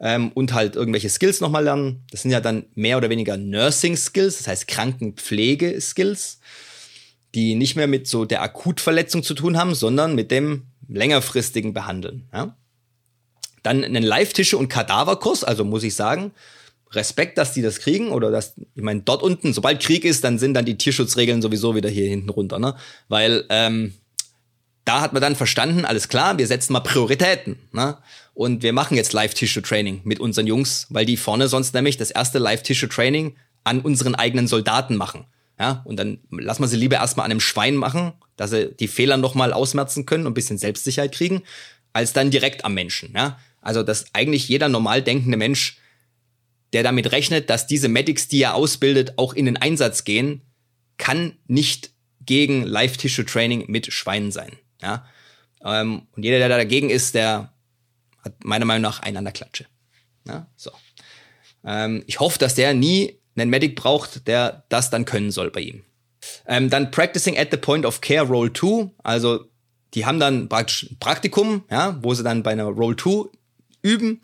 Ähm, 0.00 0.32
und 0.32 0.52
halt 0.52 0.74
irgendwelche 0.74 1.10
Skills 1.10 1.40
nochmal 1.40 1.62
lernen. 1.62 2.04
Das 2.10 2.22
sind 2.22 2.32
ja 2.32 2.40
dann 2.40 2.64
mehr 2.74 2.96
oder 2.96 3.08
weniger 3.08 3.36
Nursing 3.36 3.96
Skills, 3.96 4.38
das 4.38 4.48
heißt 4.48 4.66
Krankenpflege 4.66 5.80
Skills 5.80 6.40
die 7.34 7.54
nicht 7.54 7.76
mehr 7.76 7.86
mit 7.86 8.06
so 8.06 8.24
der 8.24 8.42
Akutverletzung 8.42 9.22
zu 9.22 9.34
tun 9.34 9.56
haben, 9.56 9.74
sondern 9.74 10.14
mit 10.14 10.30
dem 10.30 10.64
längerfristigen 10.88 11.72
Behandeln. 11.72 12.28
Ja? 12.32 12.56
Dann 13.62 13.84
einen 13.84 14.02
Live-Tische- 14.02 14.56
und 14.56 14.68
Kadaverkurs, 14.68 15.44
also 15.44 15.64
muss 15.64 15.82
ich 15.82 15.94
sagen, 15.94 16.32
Respekt, 16.90 17.38
dass 17.38 17.54
die 17.54 17.62
das 17.62 17.80
kriegen 17.80 18.10
oder 18.10 18.30
dass, 18.30 18.54
ich 18.74 18.82
meine, 18.82 19.00
dort 19.00 19.22
unten, 19.22 19.52
sobald 19.52 19.80
Krieg 19.80 20.04
ist, 20.04 20.24
dann 20.24 20.38
sind 20.38 20.54
dann 20.54 20.66
die 20.66 20.76
Tierschutzregeln 20.76 21.40
sowieso 21.40 21.74
wieder 21.74 21.88
hier 21.88 22.08
hinten 22.08 22.28
runter, 22.28 22.58
ne? 22.58 22.76
Weil 23.08 23.44
ähm, 23.48 23.94
da 24.84 25.00
hat 25.00 25.12
man 25.12 25.22
dann 25.22 25.36
verstanden, 25.36 25.84
alles 25.84 26.08
klar, 26.08 26.36
wir 26.38 26.46
setzen 26.46 26.72
mal 26.72 26.80
Prioritäten, 26.80 27.56
ne? 27.72 27.96
Und 28.34 28.62
wir 28.62 28.72
machen 28.72 28.96
jetzt 28.96 29.12
Live-Tissue-Training 29.12 30.02
mit 30.04 30.20
unseren 30.20 30.46
Jungs, 30.46 30.86
weil 30.90 31.06
die 31.06 31.16
vorne 31.16 31.48
sonst 31.48 31.74
nämlich 31.74 31.96
das 31.96 32.10
erste 32.10 32.38
Live-Tissue-Training 32.38 33.36
an 33.64 33.80
unseren 33.80 34.14
eigenen 34.14 34.48
Soldaten 34.48 34.96
machen. 34.96 35.26
Ja, 35.62 35.80
und 35.84 35.94
dann 35.94 36.18
lassen 36.32 36.64
wir 36.64 36.66
sie 36.66 36.76
lieber 36.76 36.96
erstmal 36.96 37.24
an 37.24 37.30
einem 37.30 37.38
Schwein 37.38 37.76
machen, 37.76 38.14
dass 38.34 38.50
sie 38.50 38.74
die 38.74 38.88
Fehler 38.88 39.16
nochmal 39.16 39.52
ausmerzen 39.52 40.06
können 40.06 40.26
und 40.26 40.32
ein 40.32 40.34
bisschen 40.34 40.58
Selbstsicherheit 40.58 41.12
kriegen, 41.12 41.44
als 41.92 42.12
dann 42.12 42.32
direkt 42.32 42.64
am 42.64 42.74
Menschen. 42.74 43.12
Ja, 43.14 43.38
also 43.60 43.84
dass 43.84 44.12
eigentlich 44.12 44.48
jeder 44.48 44.68
normal 44.68 45.02
denkende 45.02 45.36
Mensch, 45.36 45.78
der 46.72 46.82
damit 46.82 47.12
rechnet, 47.12 47.48
dass 47.48 47.68
diese 47.68 47.88
Medics, 47.88 48.26
die 48.26 48.42
er 48.42 48.54
ausbildet, 48.54 49.18
auch 49.18 49.34
in 49.34 49.44
den 49.44 49.56
Einsatz 49.56 50.02
gehen, 50.02 50.42
kann 50.98 51.38
nicht 51.46 51.92
gegen 52.26 52.64
Live-Tissue-Training 52.64 53.66
mit 53.68 53.92
Schweinen 53.92 54.32
sein. 54.32 54.56
Ja, 54.82 55.06
ähm, 55.64 56.08
und 56.16 56.24
jeder, 56.24 56.38
der 56.38 56.48
dagegen 56.48 56.90
ist, 56.90 57.14
der 57.14 57.52
hat 58.24 58.42
meiner 58.42 58.64
Meinung 58.64 58.82
nach 58.82 58.98
einen 58.98 59.18
an 59.18 59.24
der 59.24 59.32
Klatsche. 59.32 59.66
Ja, 60.26 60.48
so. 60.56 60.72
Ähm, 61.64 62.02
ich 62.08 62.18
hoffe, 62.18 62.40
dass 62.40 62.56
der 62.56 62.74
nie 62.74 63.21
einen 63.36 63.50
Medic 63.50 63.76
braucht, 63.76 64.26
der 64.26 64.64
das 64.68 64.90
dann 64.90 65.04
können 65.04 65.30
soll 65.30 65.50
bei 65.50 65.60
ihm. 65.60 65.82
Ähm, 66.46 66.70
dann 66.70 66.90
Practicing 66.90 67.36
at 67.36 67.50
the 67.50 67.56
Point 67.56 67.84
of 67.84 68.00
Care 68.00 68.26
Roll 68.26 68.52
2, 68.52 68.90
also 69.02 69.44
die 69.94 70.06
haben 70.06 70.20
dann 70.20 70.48
praktisch 70.48 70.84
ein 70.90 70.98
Praktikum, 70.98 71.64
ja, 71.70 71.98
wo 72.02 72.14
sie 72.14 72.22
dann 72.22 72.42
bei 72.42 72.52
einer 72.52 72.64
Roll 72.64 72.96
2 72.96 73.28
üben. 73.82 74.20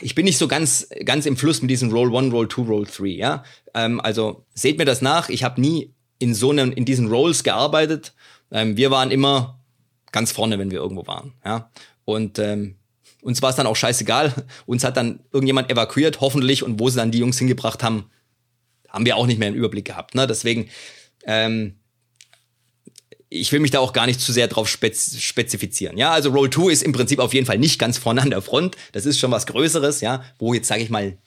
Ich 0.00 0.14
bin 0.14 0.24
nicht 0.24 0.38
so 0.38 0.48
ganz, 0.48 0.88
ganz 1.04 1.26
im 1.26 1.36
Fluss 1.36 1.60
mit 1.60 1.70
diesen 1.70 1.90
Roll 1.90 2.14
1, 2.14 2.32
Roll 2.32 2.48
2, 2.48 2.62
Roll 2.62 2.86
3, 2.86 3.06
ja. 3.06 3.44
Ähm, 3.74 4.00
also 4.00 4.44
seht 4.54 4.78
mir 4.78 4.84
das 4.84 5.02
nach, 5.02 5.28
ich 5.28 5.44
habe 5.44 5.60
nie 5.60 5.92
in 6.18 6.34
so 6.34 6.50
einem, 6.50 6.72
in 6.72 6.84
diesen 6.84 7.08
Rolls 7.08 7.44
gearbeitet. 7.44 8.14
Ähm, 8.50 8.76
wir 8.76 8.90
waren 8.90 9.10
immer 9.10 9.60
ganz 10.12 10.32
vorne, 10.32 10.58
wenn 10.58 10.70
wir 10.70 10.78
irgendwo 10.78 11.06
waren, 11.06 11.34
ja. 11.44 11.70
Und 12.04 12.38
ähm, 12.38 12.76
uns 13.26 13.42
war 13.42 13.50
es 13.50 13.56
dann 13.56 13.66
auch 13.66 13.74
scheißegal. 13.74 14.32
Uns 14.66 14.84
hat 14.84 14.96
dann 14.96 15.18
irgendjemand 15.32 15.68
evakuiert, 15.68 16.20
hoffentlich, 16.20 16.62
und 16.62 16.78
wo 16.78 16.88
sie 16.88 16.96
dann 16.96 17.10
die 17.10 17.18
Jungs 17.18 17.38
hingebracht 17.38 17.82
haben, 17.82 18.08
haben 18.88 19.04
wir 19.04 19.16
auch 19.16 19.26
nicht 19.26 19.40
mehr 19.40 19.48
einen 19.48 19.56
Überblick 19.56 19.84
gehabt. 19.84 20.14
Ne? 20.14 20.28
Deswegen, 20.28 20.70
ähm, 21.24 21.74
ich 23.28 23.50
will 23.50 23.58
mich 23.58 23.72
da 23.72 23.80
auch 23.80 23.92
gar 23.92 24.06
nicht 24.06 24.20
zu 24.20 24.32
sehr 24.32 24.46
drauf 24.46 24.68
spez 24.68 25.20
spezifizieren. 25.20 25.98
Ja, 25.98 26.12
also 26.12 26.30
Roll 26.30 26.50
2 26.50 26.70
ist 26.70 26.82
im 26.84 26.92
Prinzip 26.92 27.18
auf 27.18 27.34
jeden 27.34 27.46
Fall 27.46 27.58
nicht 27.58 27.80
ganz 27.80 27.98
vorne 27.98 28.22
an 28.22 28.30
der 28.30 28.42
Front. 28.42 28.76
Das 28.92 29.06
ist 29.06 29.18
schon 29.18 29.32
was 29.32 29.48
Größeres, 29.48 30.02
ja, 30.02 30.22
wo 30.38 30.54
jetzt, 30.54 30.68
sage 30.68 30.82
ich 30.82 30.90
mal, 30.90 31.18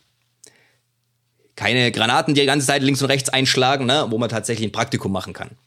keine 1.57 1.91
Granaten 1.91 2.33
die 2.33 2.45
ganze 2.45 2.67
Zeit 2.67 2.81
links 2.81 3.01
und 3.01 3.09
rechts 3.09 3.27
einschlagen, 3.27 3.85
ne, 3.85 4.05
wo 4.07 4.17
man 4.17 4.29
tatsächlich 4.29 4.69
ein 4.69 4.71
Praktikum 4.71 5.11
machen 5.11 5.33
kann. 5.33 5.57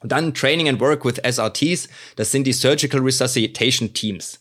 Und 0.00 0.12
dann 0.12 0.34
Training 0.34 0.68
and 0.68 0.80
Work 0.80 1.06
with 1.06 1.16
SRTs, 1.16 1.88
das 2.16 2.30
sind 2.30 2.44
die 2.44 2.52
Surgical 2.52 3.00
Resuscitation 3.00 3.94
Teams. 3.94 4.38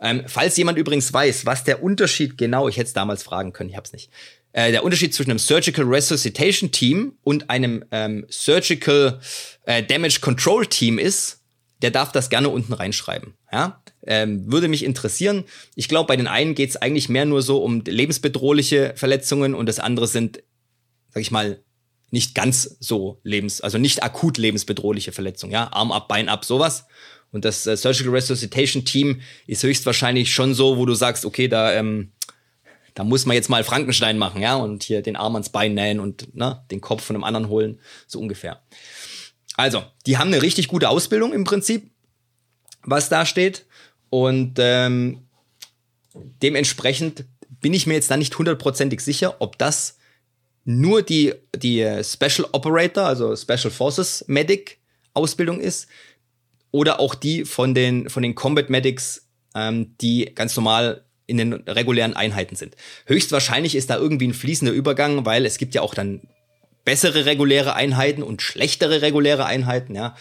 Ähm, 0.00 0.22
falls 0.26 0.56
jemand 0.56 0.78
übrigens 0.78 1.12
weiß, 1.12 1.46
was 1.46 1.64
der 1.64 1.82
Unterschied 1.82 2.38
genau, 2.38 2.68
ich 2.68 2.76
hätte 2.76 2.88
es 2.88 2.92
damals 2.92 3.22
fragen 3.22 3.52
können, 3.52 3.70
ich 3.70 3.76
habe 3.76 3.86
es 3.86 3.92
nicht. 3.92 4.10
Äh, 4.52 4.70
der 4.70 4.84
Unterschied 4.84 5.12
zwischen 5.12 5.30
einem 5.30 5.38
Surgical 5.38 5.84
Resuscitation 5.84 6.70
Team 6.70 7.14
und 7.22 7.50
einem 7.50 7.84
ähm, 7.90 8.24
Surgical 8.28 9.20
äh, 9.64 9.82
Damage 9.82 10.20
Control 10.20 10.66
Team 10.66 10.98
ist, 10.98 11.40
der 11.82 11.90
darf 11.90 12.12
das 12.12 12.30
gerne 12.30 12.48
unten 12.48 12.72
reinschreiben. 12.72 13.34
Ja? 13.52 13.82
Ähm, 14.06 14.50
würde 14.50 14.68
mich 14.68 14.84
interessieren. 14.84 15.44
Ich 15.74 15.88
glaube, 15.88 16.08
bei 16.08 16.16
den 16.16 16.26
einen 16.26 16.54
geht 16.54 16.70
es 16.70 16.76
eigentlich 16.76 17.08
mehr 17.08 17.24
nur 17.24 17.42
so 17.42 17.62
um 17.62 17.82
lebensbedrohliche 17.84 18.94
Verletzungen 18.96 19.54
und 19.54 19.66
das 19.66 19.78
andere 19.78 20.06
sind, 20.06 20.42
sag 21.10 21.20
ich 21.20 21.30
mal, 21.30 21.62
nicht 22.10 22.34
ganz 22.34 22.78
so 22.80 23.20
lebens, 23.22 23.60
also 23.60 23.76
nicht 23.76 24.02
akut 24.02 24.38
lebensbedrohliche 24.38 25.12
Verletzungen, 25.12 25.52
ja, 25.52 25.70
Arm 25.72 25.92
ab, 25.92 26.08
Bein 26.08 26.28
ab, 26.28 26.44
sowas. 26.44 26.86
Und 27.32 27.44
das 27.44 27.66
äh, 27.66 27.76
Surgical 27.76 28.12
Resuscitation 28.12 28.84
Team 28.84 29.20
ist 29.46 29.62
höchstwahrscheinlich 29.62 30.32
schon 30.32 30.54
so, 30.54 30.78
wo 30.78 30.86
du 30.86 30.94
sagst, 30.94 31.24
okay, 31.24 31.48
da, 31.48 31.72
ähm, 31.72 32.12
da 32.94 33.04
muss 33.04 33.26
man 33.26 33.34
jetzt 33.34 33.50
mal 33.50 33.64
Frankenstein 33.64 34.18
machen, 34.18 34.40
ja, 34.40 34.56
und 34.56 34.82
hier 34.82 35.02
den 35.02 35.16
Arm 35.16 35.34
ans 35.34 35.50
Bein 35.50 35.74
nähen 35.74 36.00
und 36.00 36.34
ne, 36.34 36.64
den 36.70 36.80
Kopf 36.80 37.04
von 37.04 37.16
einem 37.16 37.24
anderen 37.24 37.48
holen, 37.48 37.78
so 38.06 38.18
ungefähr. 38.18 38.62
Also, 39.56 39.84
die 40.06 40.18
haben 40.18 40.28
eine 40.28 40.42
richtig 40.42 40.68
gute 40.68 40.88
Ausbildung 40.88 41.32
im 41.32 41.44
Prinzip, 41.44 41.90
was 42.82 43.08
da 43.08 43.26
steht. 43.26 43.66
Und 44.10 44.54
ähm, 44.58 45.26
dementsprechend 46.14 47.24
bin 47.60 47.74
ich 47.74 47.86
mir 47.86 47.94
jetzt 47.94 48.10
da 48.10 48.16
nicht 48.16 48.38
hundertprozentig 48.38 49.00
sicher, 49.00 49.36
ob 49.40 49.58
das 49.58 49.98
nur 50.64 51.02
die, 51.02 51.34
die 51.56 52.02
Special 52.04 52.48
Operator, 52.52 53.04
also 53.04 53.34
Special 53.36 53.70
Forces 53.70 54.24
Medic 54.28 54.78
Ausbildung 55.14 55.60
ist 55.60 55.88
oder 56.70 57.00
auch 57.00 57.14
die 57.14 57.44
von 57.44 57.74
den, 57.74 58.08
von 58.08 58.22
den 58.22 58.34
Combat 58.34 58.70
Medics, 58.70 59.28
ähm, 59.54 59.94
die 60.00 60.32
ganz 60.34 60.56
normal 60.56 61.04
in 61.26 61.36
den 61.36 61.52
regulären 61.52 62.14
Einheiten 62.14 62.56
sind. 62.56 62.74
Höchstwahrscheinlich 63.06 63.74
ist 63.74 63.90
da 63.90 63.96
irgendwie 63.96 64.28
ein 64.28 64.34
fließender 64.34 64.72
Übergang, 64.72 65.26
weil 65.26 65.44
es 65.44 65.58
gibt 65.58 65.74
ja 65.74 65.82
auch 65.82 65.94
dann 65.94 66.22
bessere 66.84 67.26
reguläre 67.26 67.74
Einheiten 67.74 68.22
und 68.22 68.40
schlechtere 68.40 69.02
reguläre 69.02 69.44
Einheiten, 69.44 69.94
ja. 69.94 70.16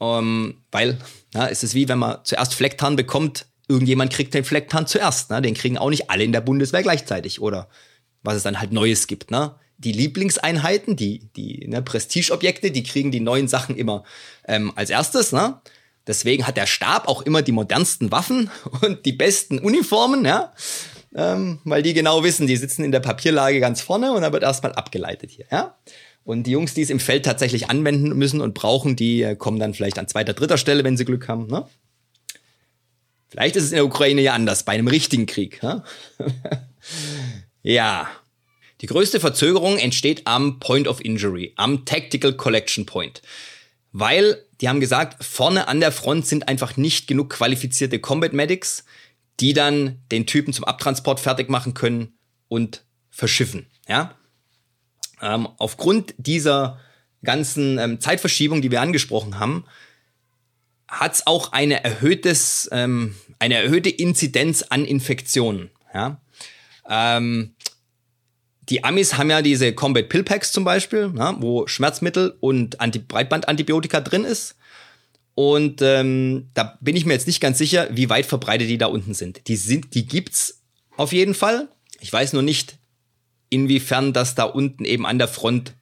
Ähm, 0.00 0.64
weil, 0.72 0.98
ja, 1.32 1.46
es 1.46 1.62
ist 1.62 1.74
wie 1.74 1.88
wenn 1.88 2.00
man 2.00 2.18
zuerst 2.24 2.54
Flecktarn 2.54 2.96
bekommt, 2.96 3.46
irgendjemand 3.68 4.12
kriegt 4.12 4.34
den 4.34 4.42
Flecktarn 4.44 4.88
zuerst, 4.88 5.30
ne? 5.30 5.40
Den 5.40 5.54
kriegen 5.54 5.78
auch 5.78 5.90
nicht 5.90 6.10
alle 6.10 6.24
in 6.24 6.32
der 6.32 6.40
Bundeswehr 6.40 6.82
gleichzeitig 6.82 7.40
oder 7.40 7.68
was 8.22 8.34
es 8.34 8.42
dann 8.42 8.60
halt 8.60 8.72
Neues 8.72 9.06
gibt, 9.06 9.30
ne? 9.30 9.54
Die 9.84 9.92
Lieblingseinheiten, 9.92 10.96
die, 10.96 11.28
die 11.36 11.66
ne, 11.68 11.82
Prestigeobjekte, 11.82 12.70
die 12.70 12.82
kriegen 12.82 13.10
die 13.10 13.20
neuen 13.20 13.48
Sachen 13.48 13.76
immer 13.76 14.04
ähm, 14.46 14.72
als 14.76 14.90
erstes, 14.90 15.32
ne? 15.32 15.60
Deswegen 16.06 16.46
hat 16.46 16.56
der 16.56 16.66
Stab 16.66 17.06
auch 17.06 17.22
immer 17.22 17.42
die 17.42 17.52
modernsten 17.52 18.10
Waffen 18.10 18.50
und 18.82 19.06
die 19.06 19.12
besten 19.12 19.58
Uniformen, 19.58 20.24
ja. 20.24 20.52
Ähm, 21.14 21.58
weil 21.64 21.82
die 21.82 21.94
genau 21.94 22.24
wissen, 22.24 22.46
die 22.46 22.56
sitzen 22.56 22.84
in 22.84 22.92
der 22.92 23.00
Papierlage 23.00 23.60
ganz 23.60 23.82
vorne 23.82 24.12
und 24.12 24.22
dann 24.22 24.32
wird 24.32 24.42
erstmal 24.42 24.72
abgeleitet 24.72 25.30
hier, 25.30 25.46
ja. 25.50 25.76
Und 26.24 26.44
die 26.44 26.52
Jungs, 26.52 26.74
die 26.74 26.82
es 26.82 26.90
im 26.90 27.00
Feld 27.00 27.24
tatsächlich 27.24 27.68
anwenden 27.68 28.16
müssen 28.16 28.40
und 28.40 28.54
brauchen, 28.54 28.94
die 28.96 29.22
äh, 29.22 29.36
kommen 29.36 29.58
dann 29.58 29.74
vielleicht 29.74 29.98
an 29.98 30.08
zweiter, 30.08 30.34
dritter 30.34 30.56
Stelle, 30.56 30.84
wenn 30.84 30.96
sie 30.96 31.04
Glück 31.04 31.28
haben, 31.28 31.48
ne? 31.48 31.66
Vielleicht 33.32 33.56
ist 33.56 33.64
es 33.64 33.70
in 33.70 33.76
der 33.76 33.86
Ukraine 33.86 34.20
ja 34.20 34.34
anders, 34.34 34.62
bei 34.62 34.72
einem 34.72 34.88
richtigen 34.88 35.24
Krieg. 35.24 35.62
Ne? 35.62 35.82
ja. 37.62 38.10
Die 38.82 38.86
größte 38.86 39.20
Verzögerung 39.20 39.78
entsteht 39.78 40.26
am 40.26 40.58
Point 40.58 40.88
of 40.88 41.04
Injury, 41.04 41.52
am 41.56 41.84
Tactical 41.84 42.36
Collection 42.36 42.84
Point. 42.84 43.22
Weil 43.92 44.44
die 44.60 44.68
haben 44.68 44.80
gesagt, 44.80 45.22
vorne 45.22 45.68
an 45.68 45.78
der 45.80 45.92
Front 45.92 46.26
sind 46.26 46.48
einfach 46.48 46.76
nicht 46.76 47.06
genug 47.06 47.30
qualifizierte 47.30 48.00
Combat 48.00 48.32
Medics, 48.32 48.84
die 49.38 49.52
dann 49.52 50.02
den 50.10 50.26
Typen 50.26 50.52
zum 50.52 50.64
Abtransport 50.64 51.20
fertig 51.20 51.48
machen 51.48 51.74
können 51.74 52.14
und 52.48 52.84
verschiffen. 53.10 53.66
Ja? 53.88 54.16
Ähm, 55.20 55.48
aufgrund 55.58 56.14
dieser 56.18 56.80
ganzen 57.22 57.78
ähm, 57.78 58.00
Zeitverschiebung, 58.00 58.62
die 58.62 58.72
wir 58.72 58.80
angesprochen 58.80 59.38
haben, 59.38 59.64
hat 60.88 61.14
es 61.14 61.26
auch 61.26 61.52
eine, 61.52 61.84
erhöhtes, 61.84 62.68
ähm, 62.72 63.14
eine 63.38 63.54
erhöhte 63.54 63.90
Inzidenz 63.90 64.62
an 64.62 64.84
Infektionen. 64.84 65.70
Ja? 65.94 66.20
Ähm, 66.88 67.54
die 68.68 68.84
Amis 68.84 69.18
haben 69.18 69.30
ja 69.30 69.42
diese 69.42 69.72
Combat 69.72 70.08
Pill 70.08 70.22
Packs 70.22 70.52
zum 70.52 70.64
Beispiel, 70.64 71.10
na, 71.12 71.36
wo 71.40 71.66
Schmerzmittel 71.66 72.36
und 72.40 72.80
Anti 72.80 73.00
Breitbandantibiotika 73.00 74.00
drin 74.00 74.24
ist. 74.24 74.56
Und 75.34 75.82
ähm, 75.82 76.50
da 76.54 76.78
bin 76.80 76.94
ich 76.94 77.06
mir 77.06 77.14
jetzt 77.14 77.26
nicht 77.26 77.40
ganz 77.40 77.58
sicher, 77.58 77.88
wie 77.90 78.10
weit 78.10 78.26
verbreitet 78.26 78.68
die 78.68 78.78
da 78.78 78.86
unten 78.86 79.14
sind. 79.14 79.48
Die 79.48 79.56
sind, 79.56 79.94
die 79.94 80.06
gibt's 80.06 80.60
auf 80.96 81.12
jeden 81.12 81.34
Fall. 81.34 81.68
Ich 82.00 82.12
weiß 82.12 82.34
nur 82.34 82.42
nicht, 82.42 82.76
inwiefern 83.48 84.12
das 84.12 84.34
da 84.34 84.44
unten 84.44 84.84
eben 84.84 85.06
an 85.06 85.18
der 85.18 85.28
Front 85.28 85.74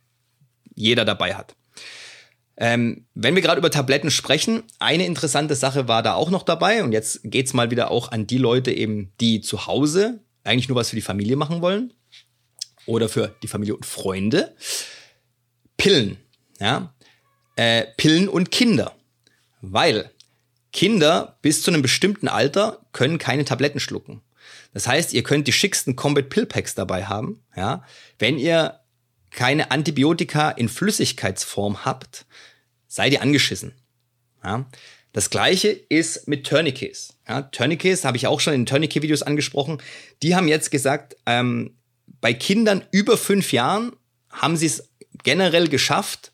jeder 0.75 1.05
dabei 1.05 1.35
hat. 1.35 1.57
Ähm, 2.57 3.07
wenn 3.15 3.35
wir 3.35 3.43
gerade 3.43 3.59
über 3.59 3.71
Tabletten 3.71 4.11
sprechen, 4.11 4.63
eine 4.79 5.07
interessante 5.07 5.55
Sache 5.55 5.89
war 5.89 6.03
da 6.03 6.15
auch 6.15 6.31
noch 6.31 6.43
dabei 6.43 6.85
und 6.85 6.93
jetzt 6.93 7.21
geht's 7.25 7.55
mal 7.55 7.71
wieder 7.71 7.91
auch 7.91 8.13
an 8.13 8.27
die 8.27 8.39
Leute 8.39 8.71
eben, 8.71 9.13
die 9.21 9.41
zu 9.41 9.67
Hause 9.67 10.21
eigentlich 10.45 10.69
nur 10.69 10.77
was 10.77 10.91
für 10.91 10.97
die 10.97 11.03
Familie 11.03 11.37
machen 11.37 11.61
wollen 11.61 11.93
oder 12.87 13.09
für 13.09 13.35
die 13.43 13.49
Familie 13.49 13.77
und 13.77 13.87
Freunde. 13.87 14.55
Pillen, 15.77 16.19
ja, 16.59 16.95
äh, 17.57 17.87
Pillen 17.97 18.29
und 18.29 18.51
Kinder, 18.51 18.95
weil 19.61 20.11
Kinder 20.73 21.39
bis 21.43 21.63
zu 21.63 21.71
einem 21.71 21.83
bestimmten 21.83 22.29
Alter 22.29 22.81
können 22.93 23.19
keine 23.19 23.45
Tabletten 23.45 23.81
schlucken. 23.81 24.21
Das 24.73 24.87
heißt, 24.87 25.13
ihr 25.15 25.23
könnt 25.23 25.49
die 25.49 25.53
schicksten 25.53 25.97
Combat 25.97 26.29
Pill 26.29 26.47
Packs 26.47 26.75
dabei 26.75 27.07
haben, 27.07 27.43
ja, 27.57 27.85
wenn 28.19 28.39
ihr 28.39 28.81
keine 29.31 29.71
Antibiotika 29.71 30.51
in 30.51 30.69
Flüssigkeitsform 30.69 31.85
habt, 31.85 32.27
seid 32.89 33.13
ihr 33.13 33.23
angeschissen. 33.23 33.73
Ja. 34.45 34.67
Das 35.13 35.31
gleiche 35.31 35.69
ist 35.69 36.29
mit 36.29 36.47
Tourniquets. 36.47 37.17
Ja, 37.29 37.43
Tourniquets 37.43 38.05
habe 38.05 38.17
ich 38.17 38.27
auch 38.27 38.39
schon 38.39 38.55
in 38.55 38.67
Tourniquet-Videos 38.67 39.23
angesprochen. 39.23 39.83
Die 40.23 40.37
haben 40.37 40.47
jetzt 40.47 40.71
gesagt, 40.71 41.17
ähm, 41.27 41.77
bei 42.21 42.35
Kindern 42.35 42.85
über 42.91 43.17
fünf 43.17 43.53
Jahren 43.53 43.93
haben 44.31 44.57
sie 44.57 44.67
es 44.67 44.91
generell 45.23 45.69
geschafft, 45.69 46.33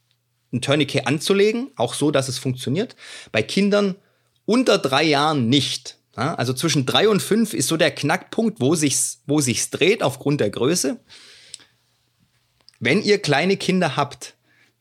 ein 0.53 0.61
Tourniquet 0.63 1.07
anzulegen, 1.07 1.71
auch 1.77 1.95
so, 1.95 2.11
dass 2.11 2.29
es 2.29 2.39
funktioniert. 2.39 2.97
Bei 3.33 3.43
Kindern 3.43 3.97
unter 4.45 4.79
drei 4.79 5.03
Jahren 5.03 5.49
nicht. 5.49 5.99
Also 6.15 6.55
zwischen 6.55 6.87
drei 6.87 7.09
und 7.09 7.21
fünf 7.21 7.53
ist 7.53 7.69
so 7.69 7.77
der 7.77 7.91
Knackpunkt, 7.91 8.61
wo 8.61 8.75
sich's, 8.75 9.23
wo 9.27 9.41
sich's 9.41 9.71
dreht 9.71 10.03
aufgrund 10.03 10.41
der 10.41 10.51
Größe. 10.51 10.99
Wenn 12.81 13.03
ihr 13.03 13.19
kleine 13.21 13.57
Kinder 13.57 13.97
habt, 13.97 14.35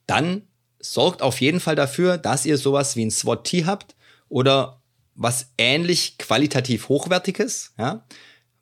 dann 0.08 0.48
sorgt 0.80 1.22
auf 1.22 1.42
jeden 1.42 1.60
Fall 1.60 1.76
dafür, 1.76 2.18
dass 2.18 2.46
ihr 2.46 2.58
sowas 2.58 2.96
wie 2.96 3.06
ein 3.06 3.12
SWAT-T 3.12 3.66
habt 3.66 3.96
oder 4.30 4.82
was 5.16 5.48
ähnlich 5.58 6.18
qualitativ 6.18 6.90
hochwertiges, 6.90 7.74
ja, 7.78 8.06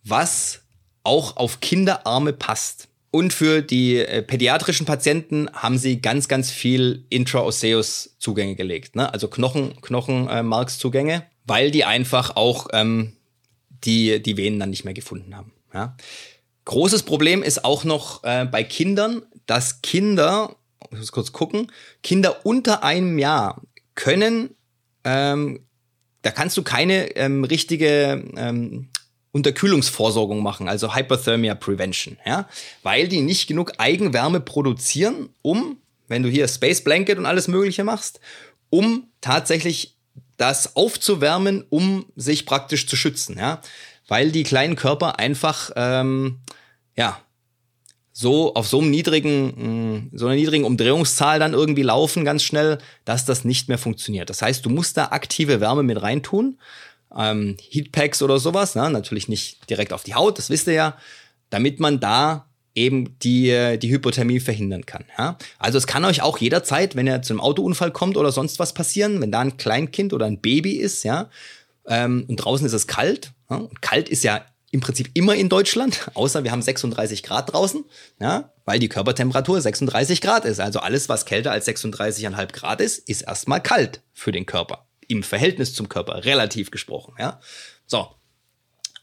was 0.03 0.62
auch 1.03 1.37
auf 1.37 1.59
Kinderarme 1.59 2.33
passt. 2.33 2.87
Und 3.11 3.31
für 3.31 3.61
die 3.61 3.97
äh, 3.99 4.23
pädiatrischen 4.23 4.87
Patienten 4.87 5.47
haben 5.53 5.77
sie 5.77 6.01
ganz, 6.01 6.27
ganz 6.27 6.49
viel 6.49 7.05
Intraosseus-Zugänge 7.09 8.55
gelegt, 8.55 8.95
ne? 8.95 9.13
also 9.13 9.27
Knochen, 9.27 9.79
Knochenmarkszugänge, 9.81 11.13
äh, 11.13 11.21
weil 11.45 11.69
die 11.69 11.85
einfach 11.85 12.35
auch 12.35 12.69
ähm, 12.73 13.13
die, 13.69 14.21
die 14.21 14.35
Venen 14.35 14.59
dann 14.59 14.71
nicht 14.71 14.83
mehr 14.83 14.95
gefunden 14.95 15.37
haben. 15.37 15.53
Ja? 15.73 15.95
Großes 16.65 17.03
Problem 17.03 17.43
ist 17.43 17.65
auch 17.65 17.83
noch 17.83 18.23
äh, 18.23 18.45
bei 18.45 18.63
Kindern, 18.63 19.21
dass 19.45 19.81
Kinder, 19.81 20.55
ich 20.91 20.97
muss 20.97 21.11
kurz 21.11 21.31
gucken, 21.31 21.71
Kinder 22.01 22.45
unter 22.45 22.83
einem 22.83 23.19
Jahr 23.19 23.61
können, 23.93 24.55
ähm, 25.03 25.59
da 26.23 26.31
kannst 26.31 26.57
du 26.57 26.63
keine 26.63 27.15
ähm, 27.15 27.43
richtige 27.43 28.23
ähm, 28.37 28.89
Unterkühlungsvorsorgung 29.33 30.41
machen, 30.43 30.69
also 30.69 30.95
Hypothermia 30.95 31.55
Prevention, 31.55 32.17
ja, 32.25 32.47
weil 32.83 33.07
die 33.07 33.21
nicht 33.21 33.47
genug 33.47 33.73
Eigenwärme 33.79 34.39
produzieren, 34.39 35.29
um, 35.41 35.77
wenn 36.07 36.21
du 36.21 36.29
hier 36.29 36.47
Space 36.47 36.83
Blanket 36.83 37.17
und 37.17 37.25
alles 37.25 37.47
Mögliche 37.47 37.83
machst, 37.83 38.19
um 38.69 39.07
tatsächlich 39.21 39.97
das 40.37 40.75
aufzuwärmen, 40.75 41.65
um 41.69 42.05
sich 42.15 42.45
praktisch 42.45 42.87
zu 42.87 42.95
schützen, 42.95 43.37
ja, 43.39 43.59
weil 44.07 44.31
die 44.31 44.43
kleinen 44.43 44.75
Körper 44.75 45.17
einfach, 45.17 45.71
ähm, 45.75 46.39
ja, 46.95 47.19
so 48.15 48.53
auf 48.53 48.67
so 48.67 48.79
einem 48.79 48.91
niedrigen, 48.91 50.11
mm, 50.11 50.11
so 50.13 50.27
einer 50.27 50.35
niedrigen 50.35 50.65
Umdrehungszahl 50.65 51.39
dann 51.39 51.53
irgendwie 51.53 51.81
laufen 51.81 52.23
ganz 52.23 52.43
schnell, 52.43 52.77
dass 53.05 53.25
das 53.25 53.43
nicht 53.43 53.67
mehr 53.67 53.79
funktioniert. 53.79 54.29
Das 54.29 54.43
heißt, 54.43 54.63
du 54.63 54.69
musst 54.69 54.97
da 54.97 55.05
aktive 55.05 55.59
Wärme 55.59 55.81
mit 55.81 55.99
reintun, 55.99 56.59
ähm, 57.17 57.57
Heatpacks 57.69 58.21
oder 58.21 58.39
sowas, 58.39 58.75
ne? 58.75 58.89
natürlich 58.89 59.27
nicht 59.27 59.69
direkt 59.69 59.93
auf 59.93 60.03
die 60.03 60.15
Haut, 60.15 60.37
das 60.37 60.49
wisst 60.49 60.67
ihr 60.67 60.73
ja, 60.73 60.97
damit 61.49 61.79
man 61.79 61.99
da 61.99 62.47
eben 62.75 63.17
die, 63.19 63.77
die 63.77 63.91
Hypothermie 63.91 64.39
verhindern 64.39 64.85
kann. 64.85 65.05
Ja? 65.17 65.37
Also 65.59 65.77
es 65.77 65.87
kann 65.87 66.05
euch 66.05 66.21
auch 66.21 66.39
jederzeit, 66.39 66.95
wenn 66.95 67.07
ihr 67.07 67.21
zu 67.21 67.33
einem 67.33 67.41
Autounfall 67.41 67.91
kommt 67.91 68.17
oder 68.17 68.31
sonst 68.31 68.59
was 68.59 68.73
passieren, 68.73 69.21
wenn 69.21 69.31
da 69.31 69.41
ein 69.41 69.57
Kleinkind 69.57 70.13
oder 70.13 70.25
ein 70.25 70.41
Baby 70.41 70.73
ist, 70.73 71.03
ja, 71.03 71.29
ähm, 71.87 72.25
und 72.27 72.37
draußen 72.37 72.65
ist 72.65 72.73
es 72.73 72.87
kalt. 72.87 73.31
Ja? 73.49 73.57
Und 73.57 73.81
kalt 73.81 74.09
ist 74.09 74.23
ja 74.23 74.45
im 74.71 74.79
Prinzip 74.79 75.11
immer 75.13 75.35
in 75.35 75.49
Deutschland, 75.49 76.09
außer 76.15 76.43
wir 76.43 76.51
haben 76.51 76.61
36 76.61 77.23
Grad 77.23 77.53
draußen, 77.53 77.85
ja, 78.19 78.51
weil 78.65 78.79
die 78.79 78.89
Körpertemperatur 78.89 79.61
36 79.61 80.21
Grad 80.21 80.45
ist. 80.45 80.59
Also 80.59 80.79
alles, 80.79 81.09
was 81.09 81.25
kälter 81.25 81.51
als 81.51 81.67
36,5 81.67 82.53
Grad 82.53 82.81
ist, 82.81 82.97
ist 82.97 83.21
erstmal 83.21 83.61
kalt 83.61 84.01
für 84.13 84.31
den 84.31 84.45
Körper. 84.45 84.87
Im 85.07 85.23
Verhältnis 85.23 85.73
zum 85.73 85.89
Körper, 85.89 86.25
relativ 86.25 86.71
gesprochen, 86.71 87.15
ja. 87.19 87.39
So. 87.85 88.07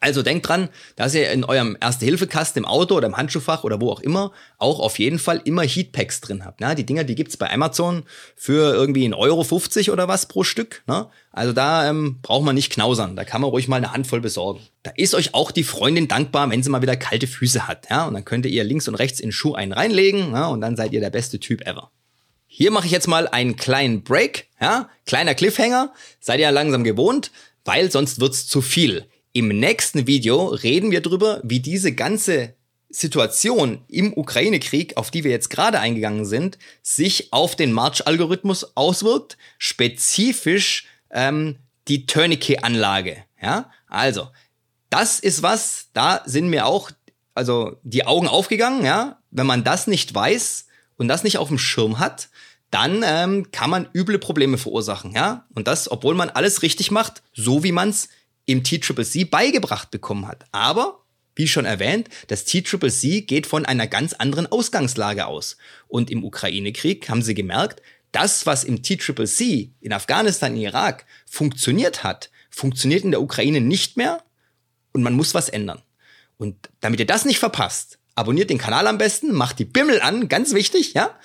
Also 0.03 0.23
denkt 0.23 0.49
dran, 0.49 0.71
dass 0.97 1.15
ihr 1.15 1.31
in 1.31 1.45
eurem 1.45 1.77
Erste-Hilfe-Kasten 1.79 2.61
im 2.61 2.65
Auto 2.65 2.97
oder 2.97 3.07
im 3.07 3.19
Handschuhfach 3.19 3.65
oder 3.65 3.83
wo 3.83 3.91
auch 3.91 4.01
immer 4.01 4.33
auch 4.57 4.81
auf 4.81 4.99
jeden 4.99 5.19
Fall 5.19 5.43
immer 5.45 5.63
Heatpacks 5.63 6.23
drin 6.23 6.43
habt. 6.47 6.63
Ne? 6.63 6.75
Die 6.75 6.87
Dinger, 6.87 7.05
die 7.05 7.15
gibt's 7.15 7.37
bei 7.37 7.53
Amazon 7.53 8.05
für 8.35 8.73
irgendwie 8.73 9.07
1,50 9.07 9.19
Euro 9.19 9.45
50 9.45 9.91
oder 9.91 10.09
was 10.09 10.25
pro 10.25 10.43
Stück. 10.43 10.83
Ne? 10.87 11.09
Also 11.33 11.53
da 11.53 11.87
ähm, 11.87 12.19
braucht 12.23 12.45
man 12.45 12.55
nicht 12.55 12.73
knausern. 12.73 13.15
Da 13.15 13.25
kann 13.25 13.43
man 13.43 13.51
ruhig 13.51 13.69
mal 13.69 13.77
eine 13.77 13.93
Handvoll 13.93 14.23
besorgen. 14.23 14.61
Da 14.85 14.91
ist 14.97 15.15
euch 15.15 15.35
auch 15.35 15.51
die 15.51 15.65
Freundin 15.65 16.09
dankbar, 16.09 16.51
wenn 16.51 16.63
sie 16.63 16.71
mal 16.71 16.81
wieder 16.81 16.97
kalte 16.97 17.27
Füße 17.27 17.69
hat. 17.69 17.91
Ja? 17.91 18.07
Und 18.07 18.15
dann 18.15 18.25
könnt 18.25 18.47
ihr 18.47 18.65
links 18.65 18.89
und 18.89 18.95
rechts 18.95 19.21
in 19.21 19.29
den 19.29 19.33
Schuh 19.33 19.53
einen 19.53 19.73
reinlegen 19.73 20.33
ja? 20.33 20.47
und 20.47 20.63
dann 20.63 20.77
seid 20.77 20.95
ihr 20.95 21.01
der 21.01 21.11
beste 21.11 21.41
Typ 21.41 21.67
ever. 21.67 21.91
Hier 22.53 22.73
mache 22.73 22.87
ich 22.87 22.93
jetzt 22.93 23.07
mal 23.07 23.29
einen 23.29 23.55
kleinen 23.55 24.03
Break, 24.03 24.49
ja, 24.61 24.89
kleiner 25.07 25.37
Cliffhanger, 25.37 25.95
seid 26.19 26.41
ihr 26.41 26.51
langsam 26.51 26.83
gewohnt, 26.83 27.31
weil 27.65 27.93
sonst 27.93 28.21
wird's 28.21 28.49
zu 28.49 28.61
viel. 28.61 29.07
Im 29.33 29.49
nächsten 29.49 30.09
Video 30.09 30.47
reden 30.47 30.91
wir 30.91 31.01
darüber, 31.01 31.41
wie 31.45 31.61
diese 31.61 31.93
ganze 31.93 32.55
Situation 32.89 33.85
im 33.87 34.13
Ukraine-Krieg, 34.13 34.97
auf 34.97 35.13
die 35.13 35.23
wir 35.23 35.31
jetzt 35.31 35.49
gerade 35.49 35.79
eingegangen 35.79 36.25
sind, 36.25 36.59
sich 36.83 37.33
auf 37.33 37.55
den 37.55 37.73
March-Algorithmus 37.73 38.77
auswirkt, 38.77 39.39
spezifisch 39.57 40.89
ähm, 41.13 41.57
die 41.87 42.07
Tourniquet-Anlage. 42.07 43.19
Ja, 43.41 43.71
also 43.87 44.27
das 44.91 45.21
ist 45.21 45.45
was, 45.45 45.87
da 45.93 46.23
sind 46.27 46.49
mir 46.49 46.67
auch 46.67 46.91
also 47.33 47.77
die 47.85 48.07
Augen 48.07 48.27
aufgegangen. 48.27 48.85
Ja, 48.85 49.21
wenn 49.31 49.47
man 49.47 49.63
das 49.63 49.87
nicht 49.87 50.13
weiß 50.13 50.67
und 51.01 51.09
das 51.09 51.25
nicht 51.25 51.39
auf 51.39 51.49
dem 51.49 51.59
Schirm 51.59 51.99
hat, 51.99 52.29
dann 52.71 53.03
ähm, 53.03 53.51
kann 53.53 53.71
man 53.71 53.89
üble 53.95 54.19
Probleme 54.19 54.59
verursachen. 54.59 55.13
Ja, 55.13 55.47
und 55.55 55.67
das, 55.67 55.91
obwohl 55.91 56.15
man 56.15 56.29
alles 56.29 56.61
richtig 56.61 56.91
macht, 56.91 57.23
so 57.33 57.65
wie 57.65 57.73
man 57.73 57.89
es 57.89 58.11
im 58.45 58.63
TCCC 58.63 59.25
beigebracht 59.25 59.91
bekommen 59.91 60.29
hat. 60.29 60.45
Aber, 60.53 61.01
wie 61.35 61.49
schon 61.49 61.65
erwähnt, 61.65 62.11
das 62.27 62.45
TCCC 62.45 63.23
geht 63.23 63.47
von 63.47 63.65
einer 63.65 63.87
ganz 63.87 64.13
anderen 64.13 64.47
Ausgangslage 64.47 65.25
aus. 65.25 65.57
Und 65.89 66.11
im 66.11 66.23
Ukraine-Krieg 66.23 67.09
haben 67.09 67.23
sie 67.23 67.35
gemerkt, 67.35 67.81
das, 68.13 68.45
was 68.45 68.63
im 68.63 68.83
TCCC 68.83 69.73
in 69.81 69.95
Afghanistan, 69.95 70.55
in 70.55 70.61
Irak 70.61 71.07
funktioniert 71.25 72.05
hat, 72.05 72.31
funktioniert 72.51 73.05
in 73.05 73.13
der 73.13 73.23
Ukraine 73.23 73.63
nicht 73.63 73.97
mehr 73.97 74.23
und 74.93 75.03
man 75.03 75.15
muss 75.15 75.33
was 75.33 75.49
ändern. 75.49 75.81
Und 76.37 76.69
damit 76.81 77.01
ihr 77.01 77.07
das 77.07 77.25
nicht 77.25 77.39
verpasst, 77.39 78.00
abonniert 78.21 78.51
den 78.51 78.59
Kanal 78.59 78.87
am 78.87 78.99
besten, 78.99 79.33
macht 79.33 79.59
die 79.59 79.65
Bimmel 79.65 80.01
an, 80.01 80.29
ganz 80.29 80.55
wichtig, 80.55 80.95
ja? 80.95 81.19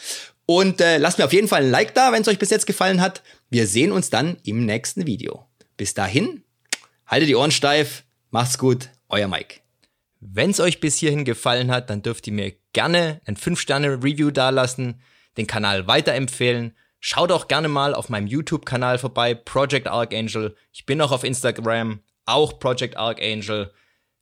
Und 0.47 0.81
äh, 0.81 0.97
lasst 0.97 1.17
mir 1.17 1.25
auf 1.25 1.33
jeden 1.33 1.47
Fall 1.47 1.63
ein 1.63 1.71
Like 1.71 1.95
da, 1.95 2.11
wenn 2.11 2.21
es 2.21 2.27
euch 2.27 2.39
bis 2.39 2.49
jetzt 2.49 2.67
gefallen 2.67 3.01
hat. 3.01 3.23
Wir 3.49 3.67
sehen 3.67 3.91
uns 3.91 4.09
dann 4.09 4.37
im 4.43 4.65
nächsten 4.65 5.05
Video. 5.07 5.45
Bis 5.77 5.93
dahin, 5.93 6.43
Haltet 7.07 7.29
die 7.29 7.35
Ohren 7.35 7.51
steif, 7.51 8.03
macht's 8.31 8.57
gut, 8.57 8.89
euer 9.09 9.27
Mike. 9.27 9.59
Wenn 10.19 10.49
es 10.49 10.59
euch 10.59 10.79
bis 10.79 10.97
hierhin 10.97 11.23
gefallen 11.23 11.69
hat, 11.69 11.91
dann 11.91 12.01
dürft 12.01 12.25
ihr 12.25 12.33
mir 12.33 12.53
gerne 12.73 13.21
ein 13.25 13.37
5-Sterne-Review 13.37 14.31
dalassen, 14.31 15.01
den 15.37 15.45
Kanal 15.45 15.85
weiterempfehlen. 15.85 16.75
Schaut 16.99 17.31
auch 17.31 17.47
gerne 17.47 17.67
mal 17.67 17.93
auf 17.93 18.09
meinem 18.09 18.25
YouTube-Kanal 18.25 18.97
vorbei, 18.97 19.35
Project 19.35 19.87
Archangel. 19.87 20.55
Ich 20.71 20.87
bin 20.87 20.99
auch 20.99 21.11
auf 21.11 21.23
Instagram, 21.23 21.99
auch 22.25 22.57
Project 22.57 22.97
Archangel. 22.97 23.71